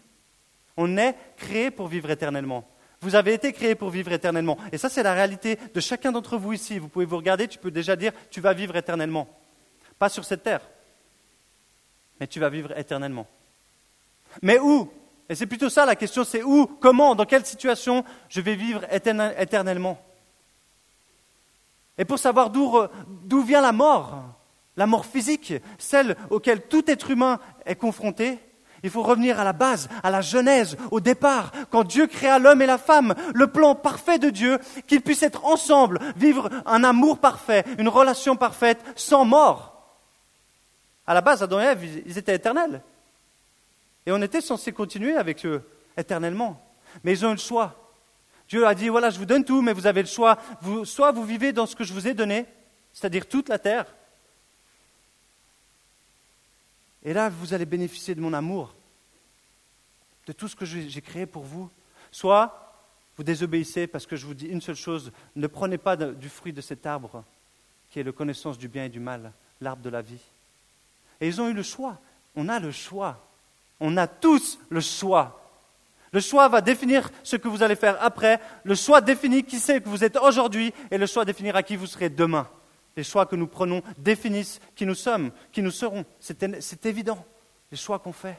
[0.78, 2.68] On est créé pour vivre éternellement.
[3.02, 4.58] Vous avez été créé pour vivre éternellement.
[4.72, 6.78] Et ça, c'est la réalité de chacun d'entre vous ici.
[6.78, 9.28] Vous pouvez vous regarder, tu peux déjà dire, tu vas vivre éternellement.
[9.98, 10.62] Pas sur cette terre,
[12.20, 13.28] mais tu vas vivre éternellement.
[14.42, 14.92] Mais où?
[15.30, 18.82] Et c'est plutôt ça la question, c'est où, comment, dans quelle situation je vais vivre
[18.92, 20.00] éternellement?
[21.98, 24.24] Et pour savoir d'où vient la mort,
[24.78, 28.40] la mort physique, celle auquel tout être humain est confronté,
[28.84, 32.62] il faut revenir à la base, à la genèse, au départ, quand Dieu créa l'homme
[32.62, 37.20] et la femme, le plan parfait de Dieu, qu'ils puissent être ensemble, vivre un amour
[37.20, 39.98] parfait, une relation parfaite, sans mort.
[41.06, 42.82] À la base, Adam et Ève, ils étaient éternels.
[44.06, 45.62] Et on était censé continuer avec eux
[45.96, 46.60] éternellement.
[47.04, 47.76] Mais ils ont eu le choix.
[48.50, 50.38] Dieu a dit, voilà, je vous donne tout, mais vous avez le choix.
[50.84, 52.46] soit vous vivez dans ce que je vous ai donné,
[52.94, 53.86] c'est-à-dire toute la terre,
[57.04, 58.74] et là, vous allez bénéficier de mon amour,
[60.28, 61.70] de tout ce que j'ai créé pour vous.
[62.12, 62.74] Soit
[63.18, 66.54] vous désobéissez parce que je vous dis une seule chose, ne prenez pas du fruit
[66.54, 67.24] de cet arbre
[67.90, 70.22] qui est la connaissance du bien et du mal, l'arbre de la vie.
[71.20, 72.00] Et ils ont eu le choix.
[72.36, 73.20] On a le choix.
[73.80, 75.38] On a tous le choix.
[76.14, 78.40] Le choix va définir ce que vous allez faire après.
[78.64, 81.88] Le choix définit qui c'est que vous êtes aujourd'hui et le choix définira qui vous
[81.88, 82.48] serez demain.
[82.96, 86.06] Les choix que nous prenons définissent qui nous sommes, qui nous serons.
[86.20, 87.26] C'est évident,
[87.72, 88.38] les choix qu'on fait.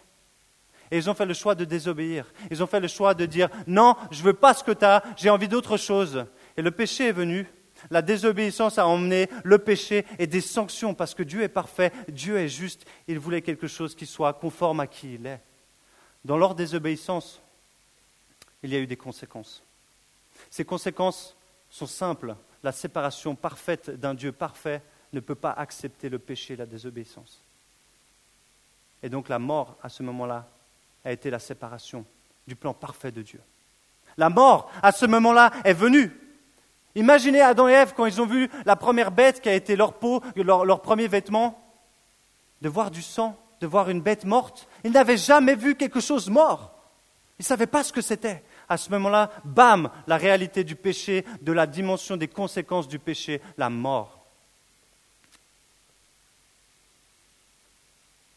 [0.90, 2.30] Et ils ont fait le choix de désobéir.
[2.50, 4.84] Ils ont fait le choix de dire non, je ne veux pas ce que tu
[4.84, 6.26] as, j'ai envie d'autre chose.
[6.56, 7.46] Et le péché est venu.
[7.90, 12.36] La désobéissance a emmené le péché et des sanctions parce que Dieu est parfait, Dieu
[12.36, 12.84] est juste.
[13.08, 15.40] Il voulait quelque chose qui soit conforme à qui il est.
[16.24, 17.40] Dans leur désobéissance,
[18.62, 19.62] il y a eu des conséquences.
[20.50, 21.34] Ces conséquences
[21.70, 26.56] sont simples la séparation parfaite d'un Dieu parfait ne peut pas accepter le péché et
[26.56, 27.42] la désobéissance.
[29.02, 30.46] Et donc la mort, à ce moment-là,
[31.04, 32.04] a été la séparation
[32.46, 33.40] du plan parfait de Dieu.
[34.16, 36.12] La mort, à ce moment-là, est venue.
[36.94, 39.94] Imaginez Adam et Ève quand ils ont vu la première bête qui a été leur
[39.94, 41.58] peau, leur, leur premier vêtement,
[42.60, 44.68] de voir du sang, de voir une bête morte.
[44.84, 46.72] Ils n'avaient jamais vu quelque chose mort.
[47.38, 48.42] Ils ne savaient pas ce que c'était
[48.72, 53.42] à ce moment-là, bam, la réalité du péché, de la dimension des conséquences du péché,
[53.58, 54.24] la mort.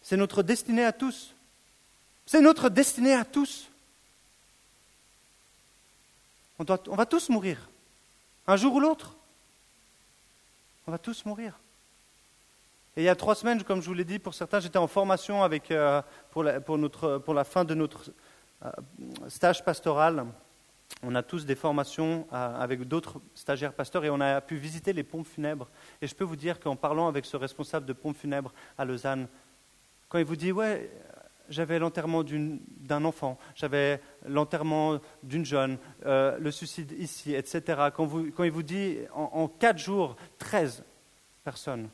[0.02, 1.34] C'est notre destinée à tous.
[2.26, 3.70] C'est notre destinée à tous.
[6.60, 7.70] On, on, va tous mourir.
[8.46, 9.16] Un jour ou l'autre.
[10.86, 11.58] On va tous mourir.
[12.98, 14.88] Et il y a trois semaines, comme je vous l'ai dit, pour certains, j'étais en
[14.88, 18.12] formation avec, euh, pour, la, pour, notre, pour la fin de notre
[19.28, 20.26] stage pastoral,
[21.04, 24.94] on a tous des formations euh, avec d'autres stagiaires pasteurs et on a pu visiter
[24.94, 25.70] les pompes funèbres.
[26.02, 29.28] Et je peux vous dire qu'en parlant avec ce responsable de pompes funèbres à Lausanne,
[30.10, 30.90] quand il vous dit Ouais,
[31.50, 37.90] j'avais l'enterrement d'un enfant, j'avais l'enterrement d'une jeune, euh, le suicide ici, etc.
[37.94, 38.10] Quand,
[38.44, 40.84] il vous dit en, en quatre jours, 13
[41.44, 41.90] personnes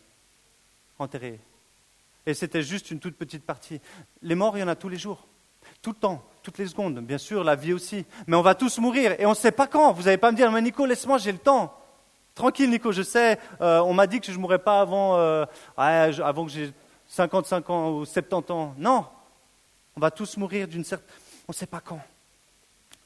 [0.99, 1.39] enterrées.
[2.25, 3.81] Et c'était juste une toute petite partie.
[4.21, 5.27] Les morts, il y en a tous les jours,
[5.81, 8.05] tout le temps toutes les secondes, bien sûr, la vie aussi.
[8.27, 9.93] Mais on va tous mourir et on ne sait pas quand.
[9.93, 11.77] Vous n'allez pas me dire, mais Nico, laisse-moi, j'ai le temps.
[12.33, 15.45] Tranquille, Nico, je sais, euh, on m'a dit que je ne mourrais pas avant, euh,
[15.77, 16.73] avant que j'ai
[17.07, 18.73] 55 ans ou 70 ans.
[18.77, 19.05] Non,
[19.95, 21.07] on va tous mourir d'une certaine...
[21.47, 21.99] On ne sait pas quand.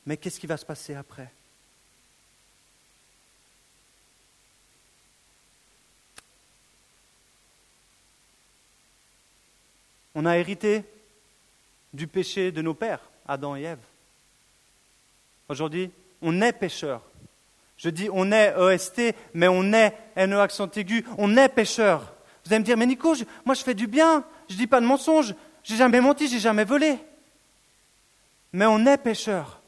[0.06, 1.30] Mais qu'est-ce qui va se passer après?
[10.14, 10.86] On a hérité
[11.96, 13.00] du péché de nos pères.
[13.28, 13.80] Adam et Ève.
[15.50, 17.02] Aujourd'hui, on est pécheur.
[17.78, 22.14] Je dis on est EST, mais on est NE accent aigu, on est pécheur.
[22.46, 24.80] Vous allez me dire, mais Nico, moi je fais du bien, je ne dis pas
[24.80, 26.98] de mensonge, j'ai jamais menti, j'ai jamais volé.
[28.54, 29.62] Mais on est pécheur.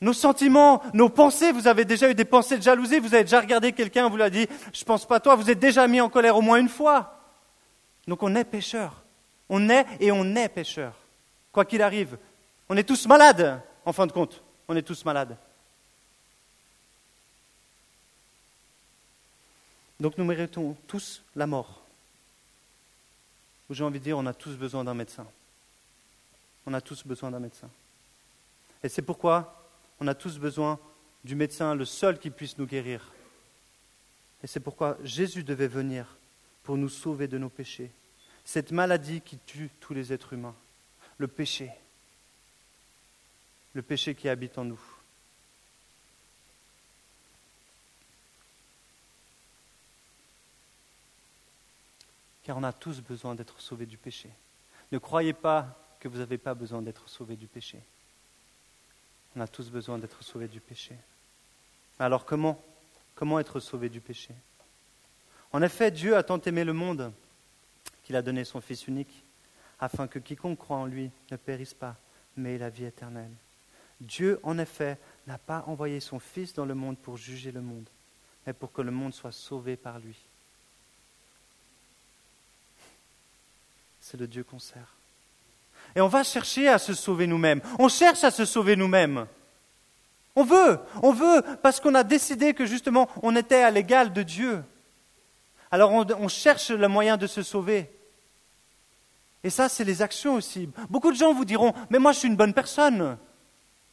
[0.00, 3.40] Nos sentiments, nos pensées, vous avez déjà eu des pensées de jalousie, vous avez déjà
[3.40, 6.36] regardé quelqu'un, vous l'a dit, je pense pas toi, vous êtes déjà mis en colère
[6.36, 7.18] au moins une fois.
[8.06, 9.02] Donc on est pécheur.
[9.48, 10.94] On est et on est pécheur,
[11.52, 12.18] quoi qu'il arrive.
[12.68, 14.42] On est tous malades, en fin de compte.
[14.68, 15.36] On est tous malades.
[20.00, 21.82] Donc nous méritons tous la mort.
[23.70, 25.26] J'ai envie de dire, on a tous besoin d'un médecin.
[26.66, 27.68] On a tous besoin d'un médecin.
[28.82, 29.66] Et c'est pourquoi
[30.00, 30.78] on a tous besoin
[31.24, 33.10] du médecin, le seul qui puisse nous guérir.
[34.42, 36.16] Et c'est pourquoi Jésus devait venir
[36.62, 37.90] pour nous sauver de nos péchés.
[38.48, 40.54] Cette maladie qui tue tous les êtres humains,
[41.18, 41.70] le péché,
[43.74, 44.80] le péché qui habite en nous.
[52.42, 54.30] car on a tous besoin d'être sauvés du péché.
[54.92, 57.78] Ne croyez pas que vous n'avez pas besoin d'être sauvés du péché.
[59.36, 60.96] On a tous besoin d'être sauvés du péché.
[61.98, 62.58] Alors comment
[63.14, 64.32] Comment être sauvés du péché?
[65.52, 67.12] En effet, Dieu a tant aimé le monde
[68.08, 69.22] qu'il a donné son Fils unique,
[69.78, 71.94] afin que quiconque croit en lui ne périsse pas,
[72.38, 73.30] mais ait la vie éternelle.
[74.00, 77.86] Dieu, en effet, n'a pas envoyé son Fils dans le monde pour juger le monde,
[78.46, 80.16] mais pour que le monde soit sauvé par lui.
[84.00, 84.94] c'est le Dieu qu'on sert.
[85.94, 87.60] Et on va chercher à se sauver nous-mêmes.
[87.78, 89.26] On cherche à se sauver nous-mêmes.
[90.34, 94.22] On veut, on veut, parce qu'on a décidé que justement on était à l'égal de
[94.22, 94.64] Dieu.
[95.70, 97.90] Alors on, on, cherche le moyen de se sauver.
[99.44, 100.68] Et ça, c'est les actions aussi.
[100.90, 103.16] Beaucoup de gens vous diront, mais moi je suis une bonne personne.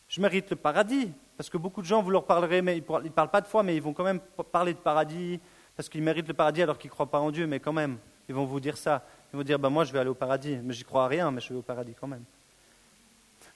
[0.07, 1.11] Je mérite le paradis.
[1.37, 3.61] Parce que beaucoup de gens, vous leur parlerez, mais ils ne parlent pas de foi,
[3.63, 5.39] mais ils vont quand même parler de paradis,
[5.75, 7.97] parce qu'ils méritent le paradis alors qu'ils ne croient pas en Dieu, mais quand même,
[8.29, 9.03] ils vont vous dire ça.
[9.33, 11.31] Ils vont dire, ben moi je vais aller au paradis, mais j'y crois à rien,
[11.31, 12.23] mais je vais au paradis quand même.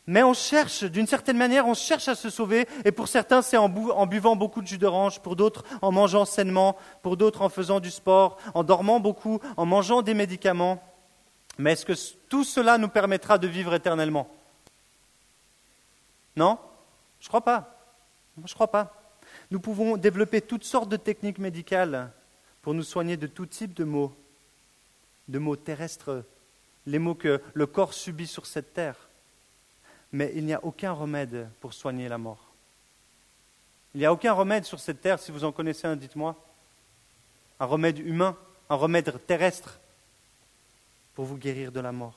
[0.07, 3.57] Mais on cherche, d'une certaine manière, on cherche à se sauver, et pour certains c'est
[3.57, 7.79] en, buvant beaucoup de jus d'orange, pour d'autres en mangeant sainement, pour d'autres en faisant
[7.79, 10.83] du sport, en dormant beaucoup, en mangeant des médicaments.
[11.59, 11.93] Mais est-ce que
[12.29, 14.33] tout cela nous permettra de vivre éternellement?
[16.37, 16.57] Non?
[17.19, 17.77] Je ne crois pas.
[18.45, 19.13] Je crois pas.
[19.51, 22.11] Nous pouvons développer toutes sortes de techniques médicales
[22.61, 24.15] pour nous soigner de tout type de maux,
[25.27, 26.23] de mots terrestres,
[26.85, 28.95] les mots que le corps subit sur cette terre.
[30.13, 32.51] Mais il n'y a aucun remède pour soigner la mort.
[33.93, 36.37] Il n'y a aucun remède sur cette terre, si vous en connaissez un, dites-moi.
[37.59, 38.37] Un remède humain,
[38.69, 39.77] un remède terrestre
[41.19, 42.15] pour vous guérir de la mort.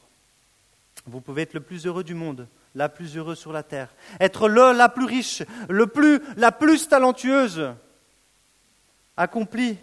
[1.07, 4.49] Vous pouvez être le plus heureux du monde, la plus heureuse sur la terre, être
[4.49, 7.75] le, la plus riche, le plus, la plus talentueuse,
[9.17, 9.77] accompli.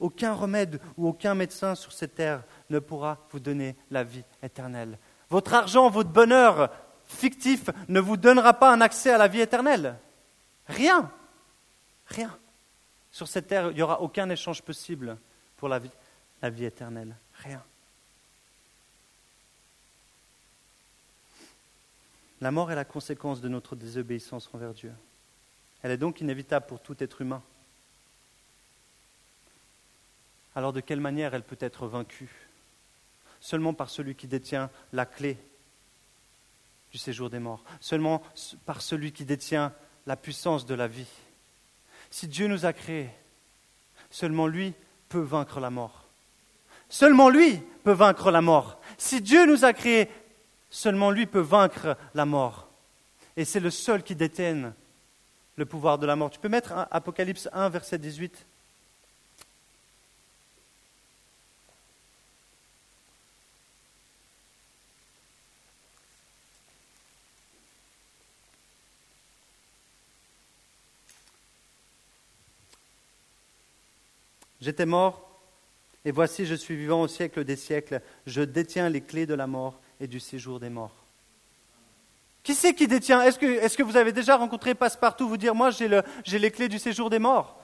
[0.00, 4.98] Aucun remède ou aucun médecin sur cette terre ne pourra vous donner la vie éternelle.
[5.30, 6.70] Votre argent, votre bonheur
[7.06, 9.96] fictif ne vous donnera pas un accès à la vie éternelle.
[10.66, 11.10] Rien.
[12.04, 12.36] Rien.
[13.10, 15.16] Sur cette terre, il n'y aura aucun échange possible
[15.56, 15.90] pour la vie,
[16.42, 17.16] la vie éternelle.
[17.42, 17.62] Rien.
[22.40, 24.92] La mort est la conséquence de notre désobéissance envers Dieu.
[25.82, 27.42] Elle est donc inévitable pour tout être humain.
[30.54, 32.30] Alors de quelle manière elle peut être vaincue?
[33.40, 35.36] Seulement par celui qui détient la clé
[36.90, 38.22] du séjour des morts, seulement
[38.66, 39.72] par celui qui détient
[40.06, 41.06] la puissance de la vie.
[42.10, 43.10] Si Dieu nous a créés,
[44.10, 44.74] seulement lui
[45.08, 46.04] peut vaincre la mort.
[46.88, 48.80] Seulement lui peut vaincre la mort.
[48.96, 50.08] Si Dieu nous a créés,
[50.70, 52.68] seulement lui peut vaincre la mort.
[53.36, 54.74] Et c'est le seul qui détienne
[55.56, 56.30] le pouvoir de la mort.
[56.30, 58.46] Tu peux mettre Apocalypse 1, verset 18
[74.60, 75.40] J'étais mort,
[76.04, 78.02] et voici je suis vivant au siècle des siècles.
[78.26, 80.94] Je détiens les clés de la mort et du séjour des morts.
[82.42, 83.22] Qui c'est qui détient?
[83.22, 87.10] Est-ce que, vous avez déjà rencontré Passepartout vous dire Moi, j'ai, les clés du séjour
[87.10, 87.60] des morts?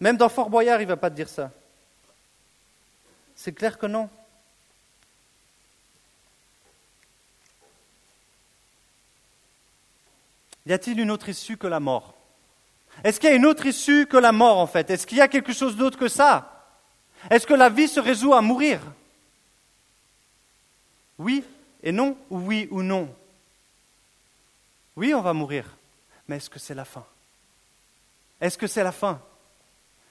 [0.00, 1.52] Même dans Fort Boyard, il ne va pas te dire ça.
[3.34, 4.08] C'est clair que non.
[10.66, 12.14] Y a-t-il une autre issue que la mort?
[13.04, 14.90] Est-ce qu'il y a une autre issue que la mort, en fait?
[14.90, 16.66] Est-ce qu'il y a quelque chose d'autre que ça?
[17.30, 18.80] Est-ce que la vie se résout à mourir?
[21.18, 21.44] Oui
[21.86, 23.14] et non, ou oui ou non.
[24.96, 25.76] Oui, on va mourir,
[26.26, 27.06] mais est-ce que c'est la fin?
[28.40, 29.22] Est-ce que c'est la fin?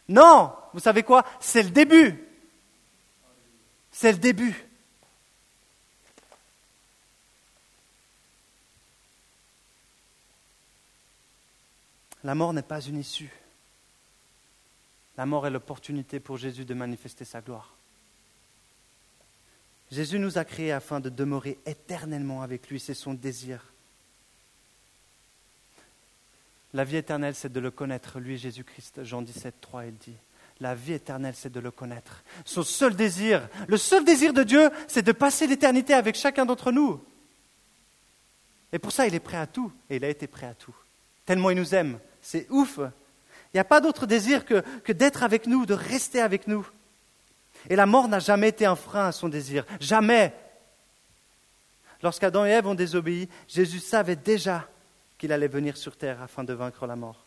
[0.08, 0.56] Non!
[0.72, 1.26] Vous savez quoi?
[1.42, 2.24] C'est le début.
[3.92, 4.66] C'est le début.
[12.24, 13.34] La mort n'est pas une issue.
[15.18, 17.75] La mort est l'opportunité pour Jésus de manifester sa gloire.
[19.92, 23.74] Jésus nous a créés afin de demeurer éternellement avec lui, c'est son désir.
[26.74, 29.04] La vie éternelle, c'est de le connaître, lui, Jésus-Christ.
[29.04, 30.16] Jean 17, 3, il dit.
[30.60, 32.24] La vie éternelle, c'est de le connaître.
[32.44, 36.72] Son seul désir, le seul désir de Dieu, c'est de passer l'éternité avec chacun d'entre
[36.72, 37.02] nous.
[38.74, 39.72] Et pour ça, il est prêt à tout.
[39.90, 40.76] Et il a été prêt à tout.
[41.26, 42.00] Tellement il nous aime.
[42.22, 42.80] C'est ouf.
[42.80, 46.68] Il n'y a pas d'autre désir que, que d'être avec nous, de rester avec nous.
[47.70, 49.66] Et la mort n'a jamais été un frein à son désir.
[49.80, 50.34] Jamais.
[52.02, 54.68] Lorsqu'Adam et Ève ont désobéi, Jésus savait déjà
[55.18, 57.26] qu'il allait venir sur terre afin de vaincre la mort.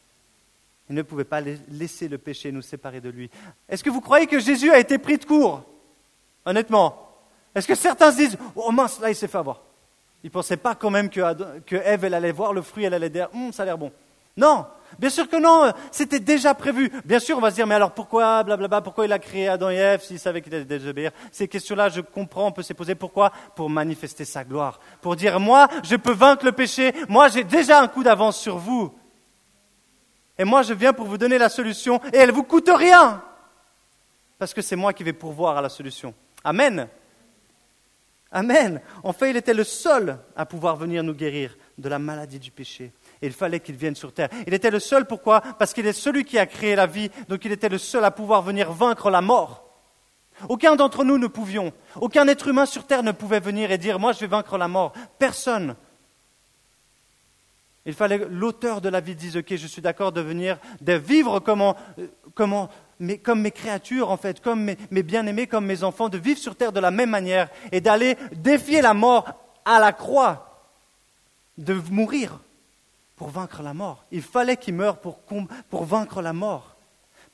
[0.89, 3.31] Il ne pouvait pas laisser le péché nous séparer de lui.
[3.69, 5.65] Est-ce que vous croyez que Jésus a été pris de court?
[6.45, 7.09] Honnêtement.
[7.55, 9.63] Est-ce que certains se disent Oh mince, là il s'est fait avoir
[10.23, 12.95] Il ne pensait pas quand même que, que Ève, elle allait voir le fruit, elle
[12.95, 13.93] allait dire hum, Ça a l'air bon.
[14.37, 14.67] Non
[14.99, 16.91] Bien sûr que non, c'était déjà prévu.
[17.05, 19.71] Bien sûr, on va se dire, mais alors pourquoi, blablabla, pourquoi il a créé Adam
[19.71, 22.95] et Ève s'il savait qu'il allait désobéir Ces questions-là, je comprends, on peut se poser.
[22.95, 23.33] Pourquoi?
[23.55, 24.81] Pour manifester sa gloire.
[25.01, 26.95] Pour dire, moi, je peux vaincre le péché.
[27.09, 28.93] Moi, j'ai déjà un coup d'avance sur vous.
[30.39, 33.23] Et moi, je viens pour vous donner la solution et elle ne vous coûte rien.
[34.39, 36.15] Parce que c'est moi qui vais pourvoir à la solution.
[36.45, 36.89] Amen.
[38.31, 38.81] Amen.
[39.03, 42.51] En fait, il était le seul à pouvoir venir nous guérir de la maladie du
[42.51, 42.93] péché.
[43.23, 44.29] Il fallait qu'il vienne sur terre.
[44.47, 45.41] Il était le seul, pourquoi?
[45.41, 48.11] Parce qu'il est celui qui a créé la vie, donc il était le seul à
[48.11, 49.65] pouvoir venir vaincre la mort.
[50.49, 51.73] Aucun d'entre nous ne pouvions.
[51.97, 54.69] Aucun être humain sur terre ne pouvait venir et dire, moi je vais vaincre la
[54.69, 54.93] mort.
[55.19, 55.75] Personne.
[57.87, 61.41] Il fallait l'auteur de la vie dise, ok, je suis d'accord de venir, de vivre
[61.41, 62.69] comme
[63.01, 66.81] mes créatures, en fait, comme mes bien-aimés, comme mes enfants, de vivre sur terre de
[66.81, 69.33] la même manière et d'aller défier la mort
[69.65, 70.71] à la croix,
[71.57, 72.39] de mourir
[73.19, 74.05] pour vaincre la mort.
[74.13, 75.21] Il fallait qu'il meure pour,
[75.85, 76.77] vaincre la mort.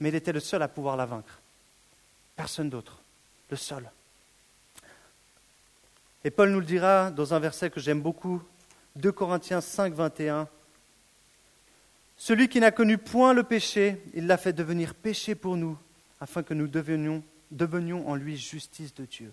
[0.00, 1.40] Mais il était le seul à pouvoir la vaincre.
[2.34, 2.98] Personne d'autre.
[3.50, 3.88] Le seul.
[6.24, 8.42] Et Paul nous le dira dans un verset que j'aime beaucoup
[8.96, 10.48] 2 Corinthiens 5, 21.
[12.16, 15.76] Celui qui n'a connu point le péché, il l'a fait devenir péché pour nous,
[16.20, 19.32] afin que nous devenions en lui justice de Dieu.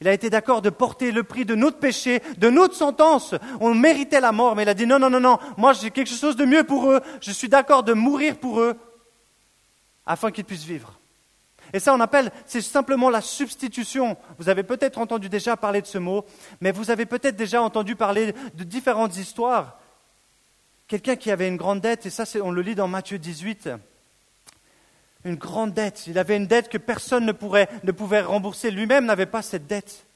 [0.00, 3.34] Il a été d'accord de porter le prix de notre péché, de notre sentence.
[3.60, 6.10] On méritait la mort, mais il a dit non, non, non, non, moi j'ai quelque
[6.10, 7.00] chose de mieux pour eux.
[7.20, 8.76] Je suis d'accord de mourir pour eux,
[10.06, 10.98] afin qu'ils puissent vivre.
[11.72, 14.16] Et ça, on appelle, c'est simplement la substitution.
[14.38, 16.24] Vous avez peut-être entendu déjà parler de ce mot,
[16.60, 19.78] mais vous avez peut-être déjà entendu parler de différentes histoires.
[20.88, 23.68] Quelqu'un qui avait une grande dette, et ça, on le lit dans Matthieu 18,
[25.24, 26.06] une grande dette.
[26.06, 28.70] Il avait une dette que personne ne, ne pouvait rembourser.
[28.70, 30.06] Lui-même n'avait pas cette dette.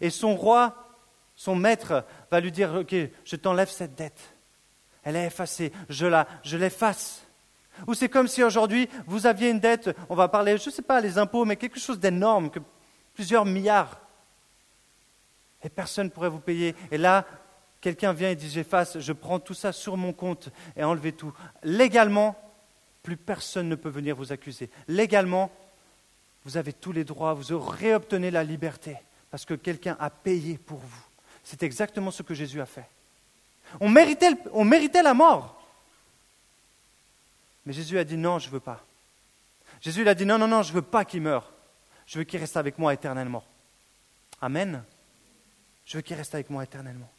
[0.00, 0.88] Et son roi,
[1.36, 2.94] son maître, va lui dire, OK,
[3.24, 4.34] je t'enlève cette dette.
[5.04, 7.22] Elle est effacée, je la, je l'efface.
[7.86, 10.82] Ou c'est comme si aujourd'hui, vous aviez une dette, on va parler, je ne sais
[10.82, 12.58] pas, les impôts, mais quelque chose d'énorme, que
[13.14, 14.00] plusieurs milliards.
[15.62, 16.74] Et personne ne pourrait vous payer.
[16.90, 17.24] Et là,
[17.80, 21.32] quelqu'un vient et dit, j'efface, je prends tout ça sur mon compte et enlevez tout.
[21.62, 22.36] Légalement,
[23.08, 24.68] plus personne ne peut venir vous accuser.
[24.86, 25.50] Légalement,
[26.44, 28.96] vous avez tous les droits, vous réobtenez la liberté,
[29.30, 31.02] parce que quelqu'un a payé pour vous.
[31.42, 32.86] C'est exactement ce que Jésus a fait.
[33.80, 35.58] On méritait, la mort.
[37.64, 38.84] Mais Jésus a dit non, je ne veux pas.
[39.80, 41.50] Jésus a dit non, non, non, je ne veux pas qu'il meure.
[42.06, 43.44] Je veux qu'il reste avec moi éternellement.
[44.42, 44.84] Amen.
[45.86, 47.10] Je veux qu'il reste avec moi éternellement.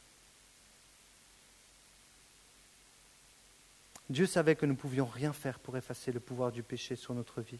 [4.09, 7.13] Dieu savait que nous ne pouvions rien faire pour effacer le pouvoir du péché sur
[7.13, 7.59] notre vie.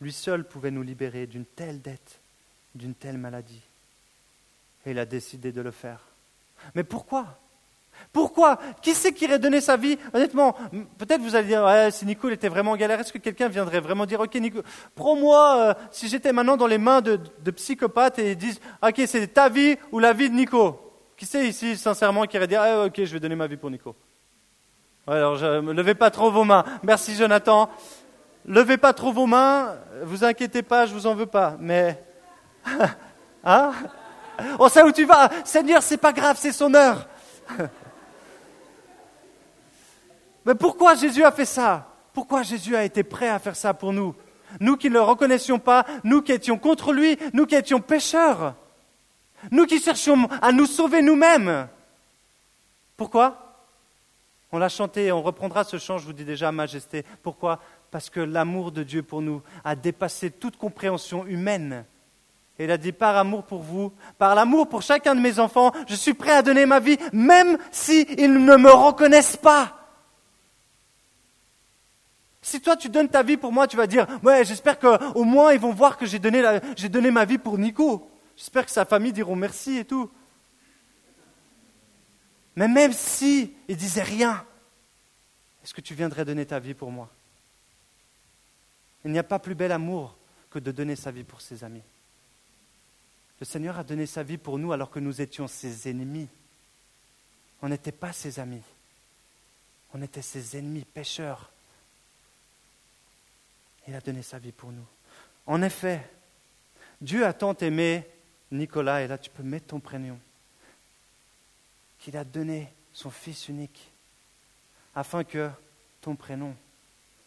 [0.00, 2.20] Lui seul pouvait nous libérer d'une telle dette,
[2.74, 3.62] d'une telle maladie.
[4.86, 6.00] Et il a décidé de le faire.
[6.74, 7.38] Mais pourquoi?
[8.12, 8.58] Pourquoi?
[8.82, 9.98] Qui c'est qui irait donner sa vie?
[10.14, 10.56] Honnêtement,
[10.98, 14.06] peut-être vous allez dire, si Nico était vraiment en galère, est-ce que quelqu'un viendrait vraiment
[14.06, 14.62] dire, ok Nico,
[14.94, 17.18] prends-moi, euh, si j'étais maintenant dans les mains de,
[17.50, 20.80] psychopathes et ils disent, ok c'est ta vie ou la vie de Nico?
[21.16, 23.70] Qui c'est ici, sincèrement, qui irait dire, ah, ok je vais donner ma vie pour
[23.70, 23.94] Nico?
[25.06, 26.64] Alors, ne levez pas trop vos mains.
[26.82, 27.68] Merci Jonathan.
[28.46, 31.56] Levez pas trop vos mains, vous inquiétez pas, je vous en veux pas.
[31.60, 32.02] Mais,
[33.44, 33.72] hein?
[34.58, 35.30] On sait où tu vas?
[35.44, 37.06] Seigneur, c'est pas grave, c'est son heure.
[40.46, 41.86] Mais pourquoi Jésus a fait ça?
[42.14, 44.14] Pourquoi Jésus a été prêt à faire ça pour nous?
[44.58, 48.54] Nous qui ne le reconnaissions pas, nous qui étions contre lui, nous qui étions pécheurs,
[49.50, 51.68] nous qui cherchions à nous sauver nous-mêmes.
[52.96, 53.49] Pourquoi?
[54.52, 57.04] On l'a chanté on reprendra ce chant, je vous dis déjà, Majesté.
[57.22, 57.60] Pourquoi?
[57.90, 61.84] Parce que l'amour de Dieu pour nous a dépassé toute compréhension humaine.
[62.58, 65.72] Et il a dit, par amour pour vous, par l'amour pour chacun de mes enfants,
[65.88, 69.76] je suis prêt à donner ma vie, même s'ils ne me reconnaissent pas.
[72.42, 75.52] Si toi tu donnes ta vie pour moi, tu vas dire Ouais, j'espère qu'au moins
[75.52, 76.42] ils vont voir que j'ai donné,
[76.90, 78.10] donné ma vie pour Nico.
[78.36, 80.10] J'espère que sa famille diront merci et tout.
[82.56, 84.44] Mais même si ils disaient rien,
[85.62, 87.08] est-ce que tu viendrais donner ta vie pour moi?
[89.04, 90.16] Il n'y a pas plus bel amour
[90.50, 91.82] que de donner sa vie pour ses amis.
[93.38, 96.28] Le Seigneur a donné sa vie pour nous alors que nous étions ses ennemis.
[97.62, 98.62] On n'était pas ses amis.
[99.94, 101.50] On était ses ennemis pécheurs.
[103.88, 104.84] Il a donné sa vie pour nous.
[105.46, 106.08] En effet,
[107.00, 108.06] Dieu a tant aimé
[108.52, 110.18] Nicolas, et là tu peux mettre ton prénom,
[112.00, 113.92] qu'il a donné son Fils unique,
[114.94, 115.50] afin que
[116.00, 116.56] ton prénom,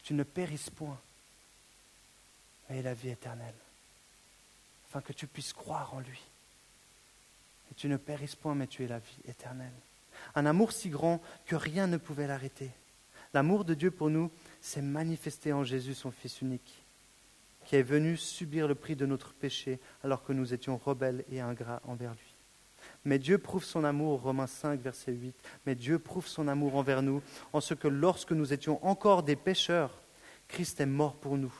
[0.03, 0.99] tu ne périsses point,
[2.69, 3.55] mais la vie éternelle,
[4.89, 6.19] afin que tu puisses croire en lui.
[7.71, 9.71] Et tu ne périsses point, mais tu es la vie éternelle.
[10.35, 12.71] Un amour si grand que rien ne pouvait l'arrêter.
[13.33, 16.83] L'amour de Dieu pour nous s'est manifesté en Jésus, son Fils unique,
[17.65, 21.41] qui est venu subir le prix de notre péché alors que nous étions rebelles et
[21.41, 22.32] ingrats envers lui.
[23.05, 25.35] Mais Dieu prouve son amour, Romains 5, verset 8,
[25.65, 29.35] mais Dieu prouve son amour envers nous en ce que lorsque nous étions encore des
[29.35, 29.91] pécheurs,
[30.47, 31.53] Christ est mort pour nous.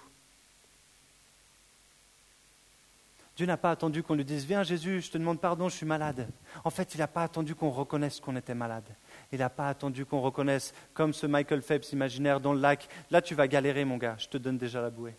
[3.35, 5.85] Dieu n'a pas attendu qu'on lui dise Viens Jésus, je te demande pardon, je suis
[5.85, 6.29] malade.
[6.63, 8.87] En fait, il n'a pas attendu qu'on reconnaisse qu'on était malade.
[9.31, 13.21] Il n'a pas attendu qu'on reconnaisse, comme ce Michael Phelps imaginaire dans le lac Là,
[13.21, 15.15] tu vas galérer, mon gars, je te donne déjà la bouée.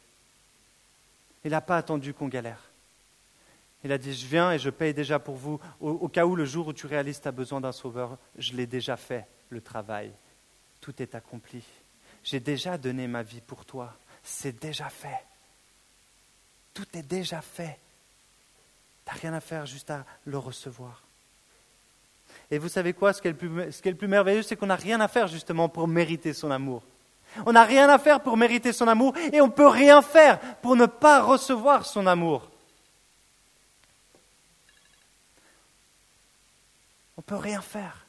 [1.45, 2.71] Il n'a pas attendu qu'on galère.
[3.85, 5.61] Il a dit, je viens et je paye déjà pour vous.
[5.79, 8.67] Au, cas où le jour où tu réalises tu as besoin d'un sauveur, je l'ai
[8.67, 10.11] déjà fait, le travail.
[10.81, 11.63] Tout est accompli.
[12.23, 13.95] J'ai déjà donné ma vie pour toi.
[14.23, 15.21] C'est déjà fait.
[16.73, 17.79] Tout est déjà fait.
[19.05, 21.03] Tu n'as rien à faire, juste à le recevoir.
[22.51, 23.13] Et vous savez quoi?
[23.13, 25.09] Ce qui le plus, ce qui est le plus merveilleux, c'est qu'on n'a rien à
[25.09, 26.83] faire justement pour mériter son amour.
[27.45, 30.41] On n'a rien à faire pour mériter son amour et on ne peut rien faire
[30.63, 32.49] pour ne pas recevoir son amour.
[37.14, 38.07] On ne peut rien faire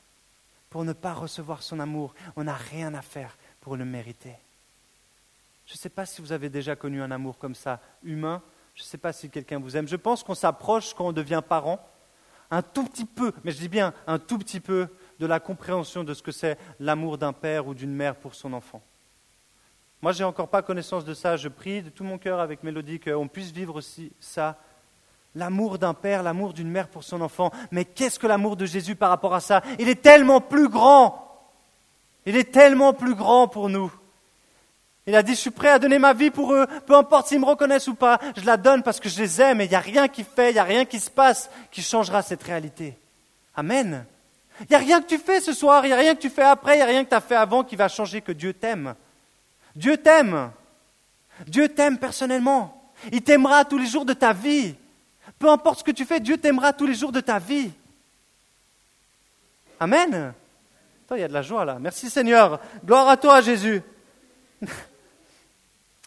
[0.69, 2.13] pour ne pas recevoir son amour.
[2.35, 4.35] On n'a rien à faire pour le mériter.
[5.65, 8.41] Je ne sais pas si vous avez déjà connu un amour comme ça, humain.
[8.75, 9.87] Je ne sais pas si quelqu'un vous aime.
[9.87, 11.79] Je pense qu'on s'approche quand on devient parent,
[12.51, 14.87] un tout petit peu, mais je dis bien un tout petit peu,
[15.19, 18.53] de la compréhension de ce que c'est l'amour d'un père ou d'une mère pour son
[18.53, 18.81] enfant.
[20.01, 21.37] Moi, je n'ai encore pas connaissance de ça.
[21.37, 24.59] Je prie de tout mon cœur avec Mélodie qu'on puisse vivre aussi ça
[25.35, 27.51] L'amour d'un père, l'amour d'une mère pour son enfant.
[27.71, 29.61] Mais qu'est-ce que l'amour de Jésus par rapport à ça?
[29.79, 31.21] Il est tellement plus grand.
[32.25, 33.91] Il est tellement plus grand pour nous.
[35.07, 37.39] Il a dit, je suis prêt à donner ma vie pour eux, peu importe s'ils
[37.39, 39.75] me reconnaissent ou pas, je la donne parce que je les aime et il n'y
[39.75, 42.97] a rien qui fait, il n'y a rien qui se passe qui changera cette réalité.
[43.55, 44.05] Amen.
[44.61, 46.29] Il n'y a rien que tu fais ce soir, il n'y a rien que tu
[46.29, 48.31] fais après, il n'y a rien que tu as fait avant qui va changer que
[48.31, 48.95] Dieu t'aime.
[49.75, 50.51] Dieu t'aime.
[51.45, 52.91] Dieu t'aime personnellement.
[53.11, 54.75] Il t'aimera tous les jours de ta vie.
[55.45, 57.71] Peu importe ce que tu fais, Dieu t'aimera tous les jours de ta vie.
[59.79, 60.33] Amen.
[61.11, 61.77] il y a de la joie là.
[61.79, 62.59] Merci Seigneur.
[62.83, 63.83] Gloire à toi Jésus.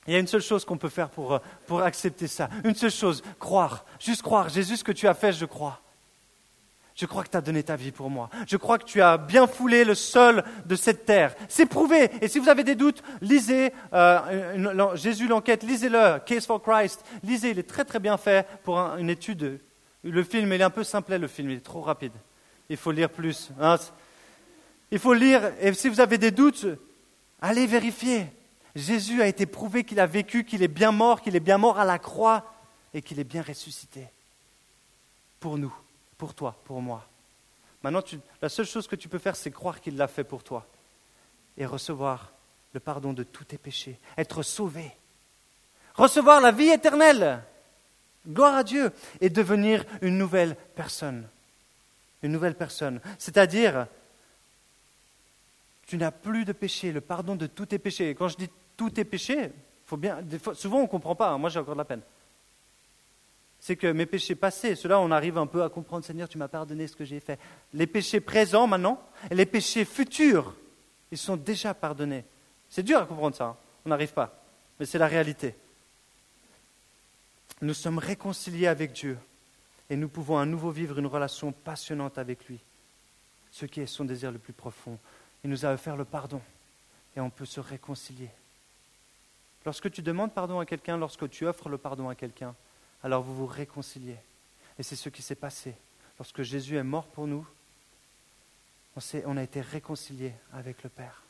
[0.09, 2.49] Il y a une seule chose qu'on peut faire pour, pour accepter ça.
[2.65, 3.85] Une seule chose, croire.
[4.01, 4.49] Juste croire.
[4.49, 5.81] Jésus, ce que tu as fait, je crois.
[6.99, 8.29] Je crois que tu as donné ta vie pour moi.
[8.49, 11.37] Je crois que tu as bien foulé le sol de cette terre.
[11.49, 12.11] C'est prouvé.
[12.21, 17.05] Et si vous avez des doutes, lisez euh, Jésus l'enquête, lisez-le, Case for Christ.
[17.23, 19.61] Lisez, il est très très bien fait pour une étude.
[20.03, 22.15] Le film, il est un peu simplet, le film, il est trop rapide.
[22.69, 23.51] Il faut lire plus.
[23.61, 23.77] Hein?
[24.91, 26.67] Il faut lire, et si vous avez des doutes,
[27.41, 28.27] allez vérifier.
[28.75, 31.79] Jésus a été prouvé qu'il a vécu, qu'il est bien mort, qu'il est bien mort
[31.79, 32.53] à la croix
[32.93, 34.09] et qu'il est bien ressuscité.
[35.39, 35.73] Pour nous
[36.19, 37.07] pour toi, pour moi.
[37.83, 38.03] Maintenant,
[38.43, 40.67] la seule chose que tu peux faire, c'est croire qu'il l'a fait pour toi
[41.57, 42.33] et recevoir
[42.75, 44.91] le pardon de tous tes péchés, être sauvé,
[45.95, 47.43] recevoir la vie éternelle,
[48.29, 51.27] gloire à Dieu, et devenir une nouvelle personne.
[52.23, 53.01] Une nouvelle personne.
[53.19, 53.87] C'est-à-dire,
[55.87, 58.11] tu n'as plus de péché, le pardon de tous tes péchés.
[58.11, 59.53] Et quand je dis tous tes péchés,
[59.87, 60.19] faut bien,
[60.55, 61.39] souvent on ne comprend pas, hein.
[61.39, 62.03] moi j'ai encore de la peine
[63.61, 66.49] c'est que mes péchés passés, cela on arrive un peu à comprendre, Seigneur, tu m'as
[66.49, 67.39] pardonné ce que j'ai fait.
[67.73, 70.55] Les péchés présents maintenant, et les péchés futurs,
[71.11, 72.25] ils sont déjà pardonnés.
[72.69, 73.57] C'est dur à comprendre ça, hein.
[73.85, 74.43] on n'arrive pas,
[74.79, 75.55] mais c'est la réalité.
[77.61, 79.19] Nous sommes réconciliés avec Dieu
[79.91, 82.61] et nous pouvons à nouveau vivre une relation passionnante avec lui,
[83.51, 84.99] ce qui est son désir le plus profond.
[85.43, 86.41] Il nous a offert le pardon
[87.17, 88.31] et on peut se réconcilier.
[89.65, 92.55] Lorsque tu demandes pardon à quelqu'un, lorsque tu offres le pardon à quelqu'un,
[93.03, 94.17] alors vous vous réconciliez.
[94.79, 95.75] Et c'est ce qui s'est passé.
[96.19, 97.47] Lorsque Jésus est mort pour nous,
[99.27, 101.23] on, a été réconciliés avec le Père.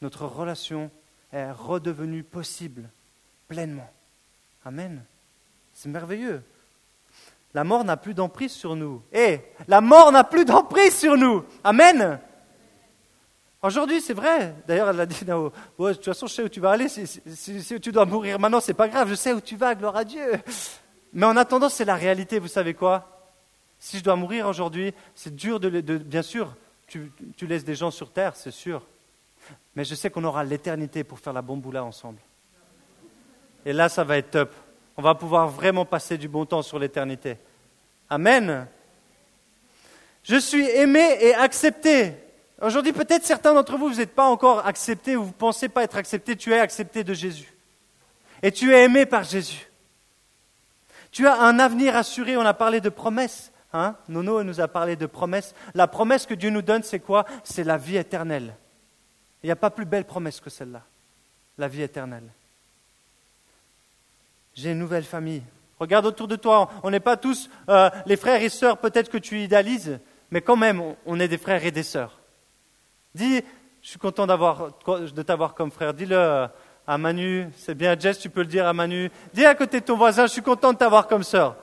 [0.00, 0.90] Notre relation
[1.32, 2.88] est redevenue possible
[3.48, 3.90] pleinement.
[4.64, 5.04] Amen.
[5.74, 6.42] C'est merveilleux.
[7.52, 9.02] La mort n'a plus d'emprise sur nous.
[9.12, 11.44] Et la mort n'a plus d'emprise sur nous.
[11.64, 12.18] Amen.
[13.62, 14.54] Aujourd'hui, c'est vrai.
[14.66, 16.88] D'ailleurs, elle a dit, de toute façon, je sais où tu vas aller.
[16.88, 19.10] Si, tu dois mourir maintenant, c'est pas grave.
[19.10, 20.40] Je sais où tu vas, gloire à Dieu.
[21.12, 22.38] Mais en attendant, c'est la réalité.
[22.38, 23.28] Vous savez quoi?
[23.78, 26.54] Si je dois mourir aujourd'hui, c'est dur de, Bien sûr,
[26.86, 28.86] tu, laisses des gens sur terre, c'est sûr.
[29.74, 32.20] Mais je sais qu'on aura l'éternité pour faire la bomboula ensemble.
[33.66, 34.54] Et là, ça va être top.
[34.96, 37.36] On va pouvoir vraiment passer du bon temps sur l'éternité.
[38.08, 38.66] Amen.
[40.22, 42.14] Je suis aimé et accepté.
[42.60, 45.82] Aujourd'hui, peut-être certains d'entre vous, vous n'êtes pas encore acceptés ou vous ne pensez pas
[45.82, 46.36] être accepté.
[46.36, 47.54] Tu es accepté de Jésus.
[48.42, 49.70] Et tu es aimé par Jésus.
[51.10, 52.36] Tu as un avenir assuré.
[52.36, 53.50] On a parlé de promesses.
[53.72, 55.54] Hein Nono nous a parlé de promesses.
[55.74, 57.24] La promesse que Dieu nous donne, c'est quoi?
[57.44, 58.54] C'est la vie éternelle.
[59.42, 60.82] Il n'y a pas plus belle promesse que celle-là.
[61.56, 62.28] La vie éternelle.
[64.54, 65.42] J'ai une nouvelle famille.
[65.78, 66.70] Regarde autour de toi.
[66.82, 69.98] On n'est pas tous euh, les frères et sœurs peut-être que tu idéalises,
[70.30, 72.19] mais quand même, on est des frères et des sœurs.
[73.14, 73.42] Dis,
[73.82, 75.94] je suis content de t'avoir comme frère.
[75.94, 76.48] Dis-le
[76.86, 77.48] à Manu.
[77.56, 79.10] C'est bien, Jess, tu peux le dire à Manu.
[79.32, 81.56] Dis à côté de ton voisin, je suis content de t'avoir comme sœur.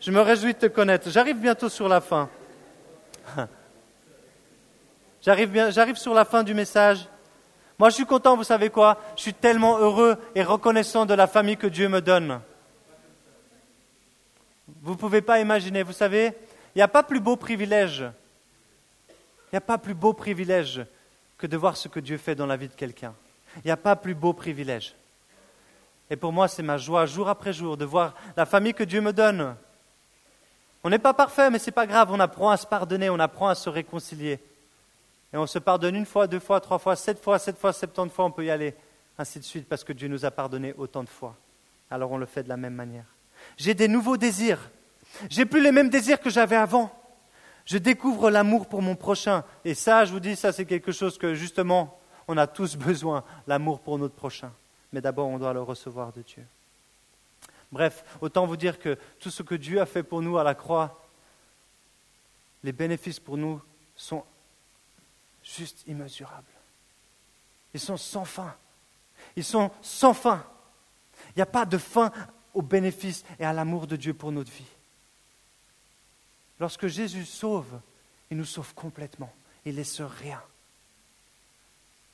[0.00, 1.10] Je me réjouis de te connaître.
[1.10, 2.28] J'arrive bientôt sur la fin.
[5.22, 7.08] J'arrive, sur la fin du message.
[7.78, 9.00] Moi, je suis content, vous savez quoi?
[9.16, 12.40] Je suis tellement heureux et reconnaissant de la famille que Dieu me donne.
[14.82, 16.32] Vous ne pouvez pas imaginer, vous savez,
[16.74, 18.23] il n'y a pas plus beau privilège il
[19.54, 20.84] n'y a pas plus beau privilège
[21.38, 23.14] que de voir ce que Dieu fait dans la vie de quelqu'un.
[23.58, 24.94] Il n'y a pas plus beau privilège.
[26.10, 29.00] Et pour moi, c'est ma joie jour après jour de voir la famille que Dieu
[29.00, 29.56] me donne.
[30.82, 33.18] On n'est pas parfait, mais ce n'est pas grave, on apprend à se pardonner, on
[33.18, 34.40] apprend à se réconcilier.
[35.32, 38.12] Et on se pardonne une fois, deux fois, trois fois, sept fois, sept fois, septante
[38.12, 38.74] fois, on peut y aller,
[39.18, 41.36] ainsi de suite, parce que Dieu nous a pardonné autant de fois.
[41.90, 43.06] Alors on le fait de la même manière.
[43.56, 44.70] J'ai des nouveaux désirs.
[45.30, 46.92] J'ai plus les mêmes désirs que j'avais avant.
[47.66, 49.44] Je découvre l'amour pour mon prochain.
[49.64, 51.98] Et ça, je vous dis, ça c'est quelque chose que justement,
[52.28, 54.52] on a tous besoin, l'amour pour notre prochain.
[54.92, 56.44] Mais d'abord, on doit le recevoir de Dieu.
[57.72, 60.54] Bref, autant vous dire que tout ce que Dieu a fait pour nous à la
[60.54, 61.02] croix,
[62.62, 63.60] les bénéfices pour nous
[63.96, 64.24] sont
[65.42, 66.44] juste immesurables.
[67.74, 68.54] Ils sont sans fin.
[69.36, 70.44] Ils sont sans fin.
[71.30, 72.12] Il n'y a pas de fin
[72.54, 74.64] aux bénéfices et à l'amour de Dieu pour notre vie.
[76.64, 77.78] Lorsque Jésus sauve,
[78.30, 79.30] il nous sauve complètement.
[79.66, 80.42] Il laisse rien.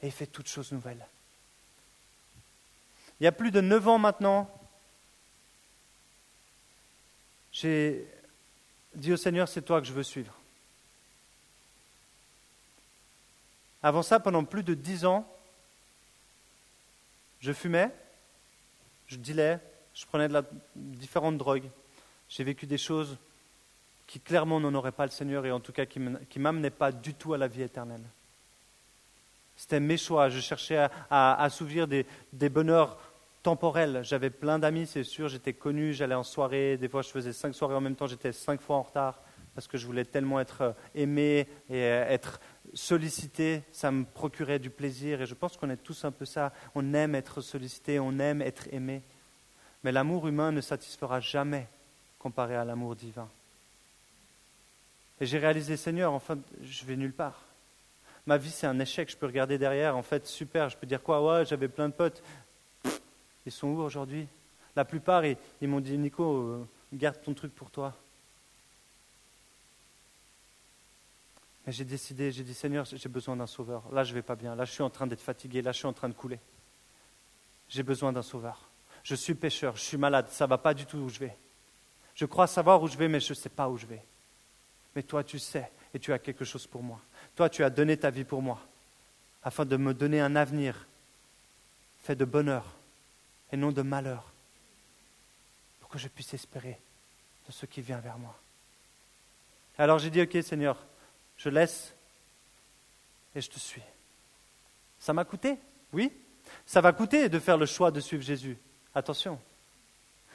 [0.03, 1.07] Et il fait toutes choses nouvelles.
[3.20, 4.53] Il y a plus de neuf ans maintenant,
[7.53, 8.05] j'ai
[8.96, 10.34] dit au Seigneur, c'est toi que je veux suivre.
[13.84, 15.32] Avant ça, pendant plus de dix ans,
[17.38, 17.94] je fumais,
[19.07, 19.61] je dilais,
[19.94, 20.44] je prenais de
[20.74, 21.70] différentes drogues.
[22.28, 23.16] J'ai vécu des choses
[24.11, 27.14] qui clairement n'honorait pas le Seigneur et en tout cas qui ne m'amenait pas du
[27.14, 28.02] tout à la vie éternelle.
[29.54, 30.28] C'était mes choix.
[30.28, 32.04] Je cherchais à, assouvir des,
[32.48, 32.98] bonheurs
[33.44, 34.00] temporels.
[34.02, 35.28] J'avais plein d'amis, c'est sûr.
[35.28, 36.76] J'étais connu, j'allais en soirée.
[36.76, 38.08] Des fois, je faisais cinq soirées en même temps.
[38.08, 39.20] J'étais cinq fois en retard
[39.54, 42.40] parce que je voulais tellement être euh, aimé et euh, être
[42.74, 43.62] sollicité.
[43.70, 45.22] Ça me procurait du plaisir.
[45.22, 46.52] Et je pense qu'on est tous un peu ça.
[46.74, 49.02] On aime être sollicité, on aime être aimé.
[49.84, 51.68] Mais l'amour humain ne satisfera jamais
[52.18, 53.28] comparé à l'amour divin.
[55.21, 57.43] Et j'ai réalisé, Seigneur, enfin, je vais nulle part.
[58.27, 59.11] Ma vie, c'est un échec.
[59.11, 60.68] Je peux regarder derrière, en fait, super.
[60.71, 62.23] Je peux dire quoi Ouais, j'avais plein de potes.
[63.45, 64.27] ils sont où aujourd'hui?
[64.77, 67.95] La plupart, ils, m'ont dit Nico, euh, garde ton truc pour toi.
[71.66, 73.83] Mais j'ai décidé, j'ai dit Seigneur, j'ai besoin d'un sauveur.
[73.93, 74.55] Là, je vais pas bien.
[74.55, 75.61] Là, je suis en train d'être fatigué.
[75.61, 76.41] Là, je suis en train de couler.
[77.68, 78.71] J'ai besoin d'un sauveur.
[79.03, 80.29] Je suis pécheur, je suis malade.
[80.31, 81.37] Ça va pas du tout où je vais.
[82.14, 84.03] Je crois savoir où je vais, mais je ne sais pas où je vais
[84.95, 87.01] mais toi tu sais et tu as quelque chose pour moi.
[87.36, 88.61] Toi tu as donné ta vie pour moi,
[89.43, 90.86] afin de me donner un avenir
[92.03, 92.64] fait de bonheur
[93.53, 94.32] et non de malheur,
[95.80, 96.78] pour que je puisse espérer
[97.47, 98.38] de ce qui vient vers moi.
[99.78, 100.76] Alors j'ai dit, ok Seigneur,
[101.36, 101.95] je laisse
[103.34, 103.82] et je te suis.
[104.99, 105.57] Ça m'a coûté,
[105.93, 106.12] oui.
[106.66, 108.57] Ça va coûter de faire le choix de suivre Jésus.
[108.95, 109.41] Attention,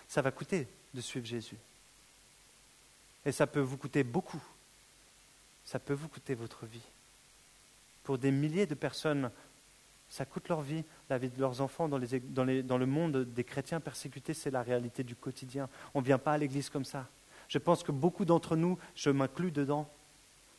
[0.08, 1.58] ça va coûter de suivre Jésus.
[3.26, 4.41] Et ça peut vous coûter beaucoup.
[5.65, 6.84] Ça peut vous coûter votre vie.
[8.03, 9.32] Pour des milliers de personnes,
[10.09, 11.89] ça coûte leur vie, la vie de leurs enfants.
[11.89, 15.67] Dans, le monde des chrétiens persécutés, c'est la réalité du quotidien.
[15.93, 17.07] On ne vient pas à l'église comme ça.
[17.47, 19.89] Je pense que beaucoup d'entre nous, je m'inclus dedans,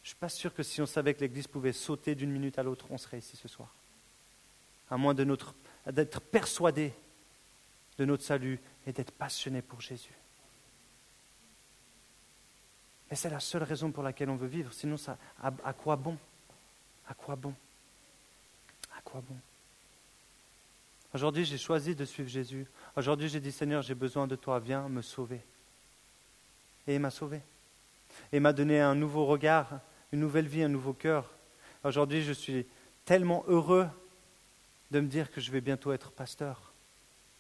[0.03, 2.59] je ne suis pas sûr que si on savait que l'église pouvait sauter d'une minute
[2.61, 3.75] à l'autre, on serait ici ce soir.
[4.89, 6.93] À moins d'être persuadé
[7.99, 10.15] de notre salut et d'être passionné pour Jésus.
[13.11, 14.73] Et c'est la seule raison pour laquelle on veut vivre.
[14.73, 16.17] Sinon, ça, à, quoi bon?
[17.09, 17.55] À quoi bon?
[19.07, 19.37] Quoi bon?
[21.15, 22.67] Aujourd'hui, j'ai choisi de suivre Jésus.
[22.97, 25.41] Aujourd'hui, j'ai dit, Seigneur, j'ai besoin de toi, viens me sauver.
[26.89, 27.37] Et il m'a sauvé.
[28.33, 29.81] Et il m'a donné un nouveau regard,
[30.13, 31.31] une nouvelle vie, un nouveau cœur.
[31.85, 32.67] Aujourd'hui, je suis
[33.05, 33.89] tellement heureux
[34.91, 36.73] de me dire que je vais bientôt être pasteur,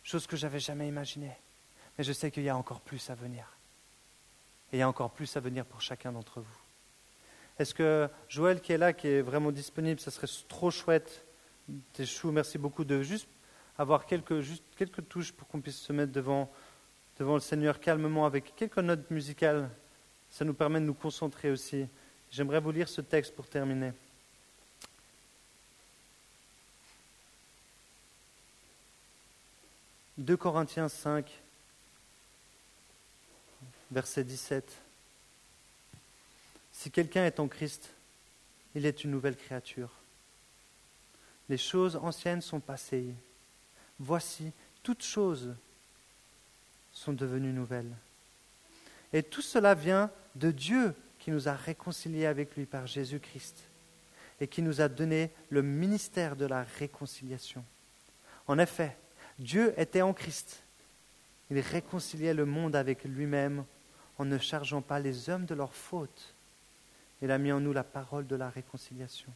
[0.04, 1.36] chose que je n'avais jamais imaginée.
[1.98, 3.55] Mais je sais qu'il y a encore plus à venir.
[4.72, 6.58] Et il y a encore plus à venir pour chacun d'entre vous.
[7.58, 11.26] Est-ce que Joël qui est là, qui est vraiment disponible, ça serait trop chouette
[12.04, 13.28] chou, merci beaucoup de juste
[13.78, 14.42] avoir quelques,
[14.76, 16.50] quelques touches pour qu'on puisse se mettre devant,
[17.18, 19.70] devant le Seigneur calmement avec quelques notes musicales.
[20.30, 21.86] Ça nous permet de nous concentrer aussi.
[22.30, 23.92] J'aimerais vous lire ce texte pour terminer.
[30.18, 31.30] 2 Corinthiens 5,
[33.91, 34.64] verset 17.
[36.72, 37.91] Si quelqu'un est en Christ,
[38.74, 39.91] il est une nouvelle créature.
[41.49, 43.14] Les choses anciennes sont passées.
[43.99, 45.55] Voici, toutes choses
[46.93, 47.93] sont devenues nouvelles.
[49.12, 53.57] Et tout cela vient de Dieu qui nous a réconciliés avec lui par Jésus-Christ
[54.41, 57.64] et qui nous a donné le ministère de la réconciliation.
[58.47, 58.97] En effet,
[59.39, 60.62] Dieu était en Christ.
[61.51, 63.64] Il réconciliait le monde avec lui-même
[64.18, 66.34] en ne chargeant pas les hommes de leurs fautes.
[67.22, 69.32] Il a mis en nous la parole de la réconciliation.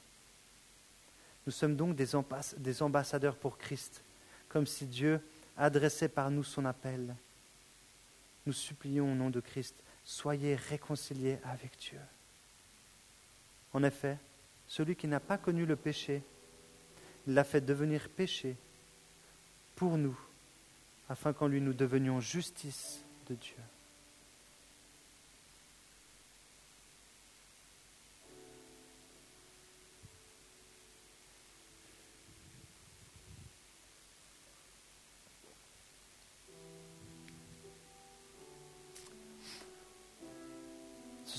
[1.47, 4.03] Nous sommes donc des ambassadeurs pour Christ,
[4.49, 5.21] comme si Dieu
[5.57, 7.15] adressait par nous son appel.
[8.47, 9.75] Nous supplions au nom de Christ,
[10.05, 12.01] soyez réconciliés avec Dieu.
[13.73, 14.19] En effet,
[14.69, 16.23] celui qui n'a pas connu le péché,
[17.27, 18.57] l'a fait devenir péché
[19.77, 20.19] pour nous,
[21.09, 23.57] afin qu'en lui nous devenions justice de Dieu.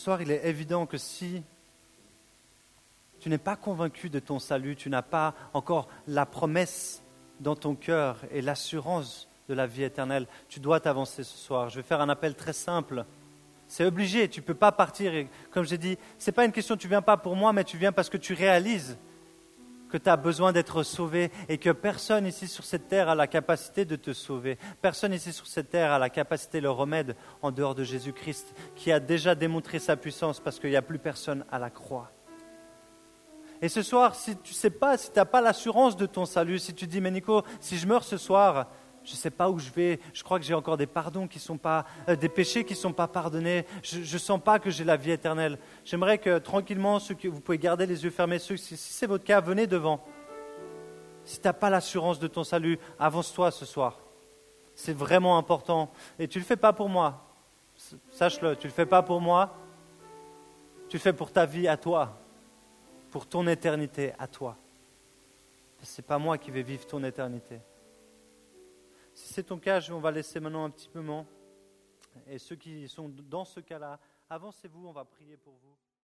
[0.02, 1.44] Soir, il est évident que si
[3.20, 7.04] tu n'es pas convaincu de ton salut, tu n'as pas encore la promesse
[7.40, 11.70] dans ton cœur et l'assurance de la vie éternelle, tu dois t'avancer ce soir.
[11.70, 13.06] Je vais faire un appel très simple.
[13.68, 15.14] C'est obligé, tu ne peux pas partir.
[15.52, 17.78] Comme j'ai dit, ce n'est pas une question, tu viens pas pour moi, mais tu
[17.78, 18.98] viens parce que tu réalises
[19.92, 23.28] que tu as besoin d'être sauvé et que personne ici sur cette terre a la
[23.28, 24.58] capacité de te sauver.
[24.82, 28.92] Personne ici sur cette terre a la capacité, le remède en dehors de Jésus-Christ, qui
[28.92, 32.12] a déjà démontré sa puissance parce qu'il n'y a plus personne à la croix.
[33.62, 36.26] Et ce soir, si tu ne sais pas, si tu n'as pas l'assurance de ton
[36.26, 38.68] salut, si tu dis, mais Nico, si je meurs ce soir,
[39.04, 41.40] je ne sais pas où je vais, je crois que j'ai encore des pardons qui
[41.40, 44.70] sont pas, euh, des péchés qui ne sont pas pardonnés, je ne sens pas que
[44.70, 45.58] j'ai la vie éternelle.
[45.86, 49.42] J'aimerais que tranquillement, ceux vous pouvez garder les yeux fermés, si, si c'est votre cas,
[49.42, 50.04] venez devant.
[51.24, 54.00] Si tu n'as pas l'assurance de ton salut, avance-toi ce soir.
[54.76, 55.92] C'est vraiment important.
[56.18, 57.28] Et tu ne le fais pas pour moi.
[58.12, 59.56] Sache-le, tu ne le fais pas pour moi.
[60.90, 62.18] Tu le fais pour ta vie à toi
[63.12, 64.58] pour ton éternité à toi.
[65.84, 67.60] Ce n'est pas moi qui vais vivre ton éternité.
[69.22, 71.28] Si c'est ton cas, on va laisser maintenant un petit moment.
[72.26, 75.78] Et ceux qui sont dans ce cas-là, avancez-vous, on va prier pour vous.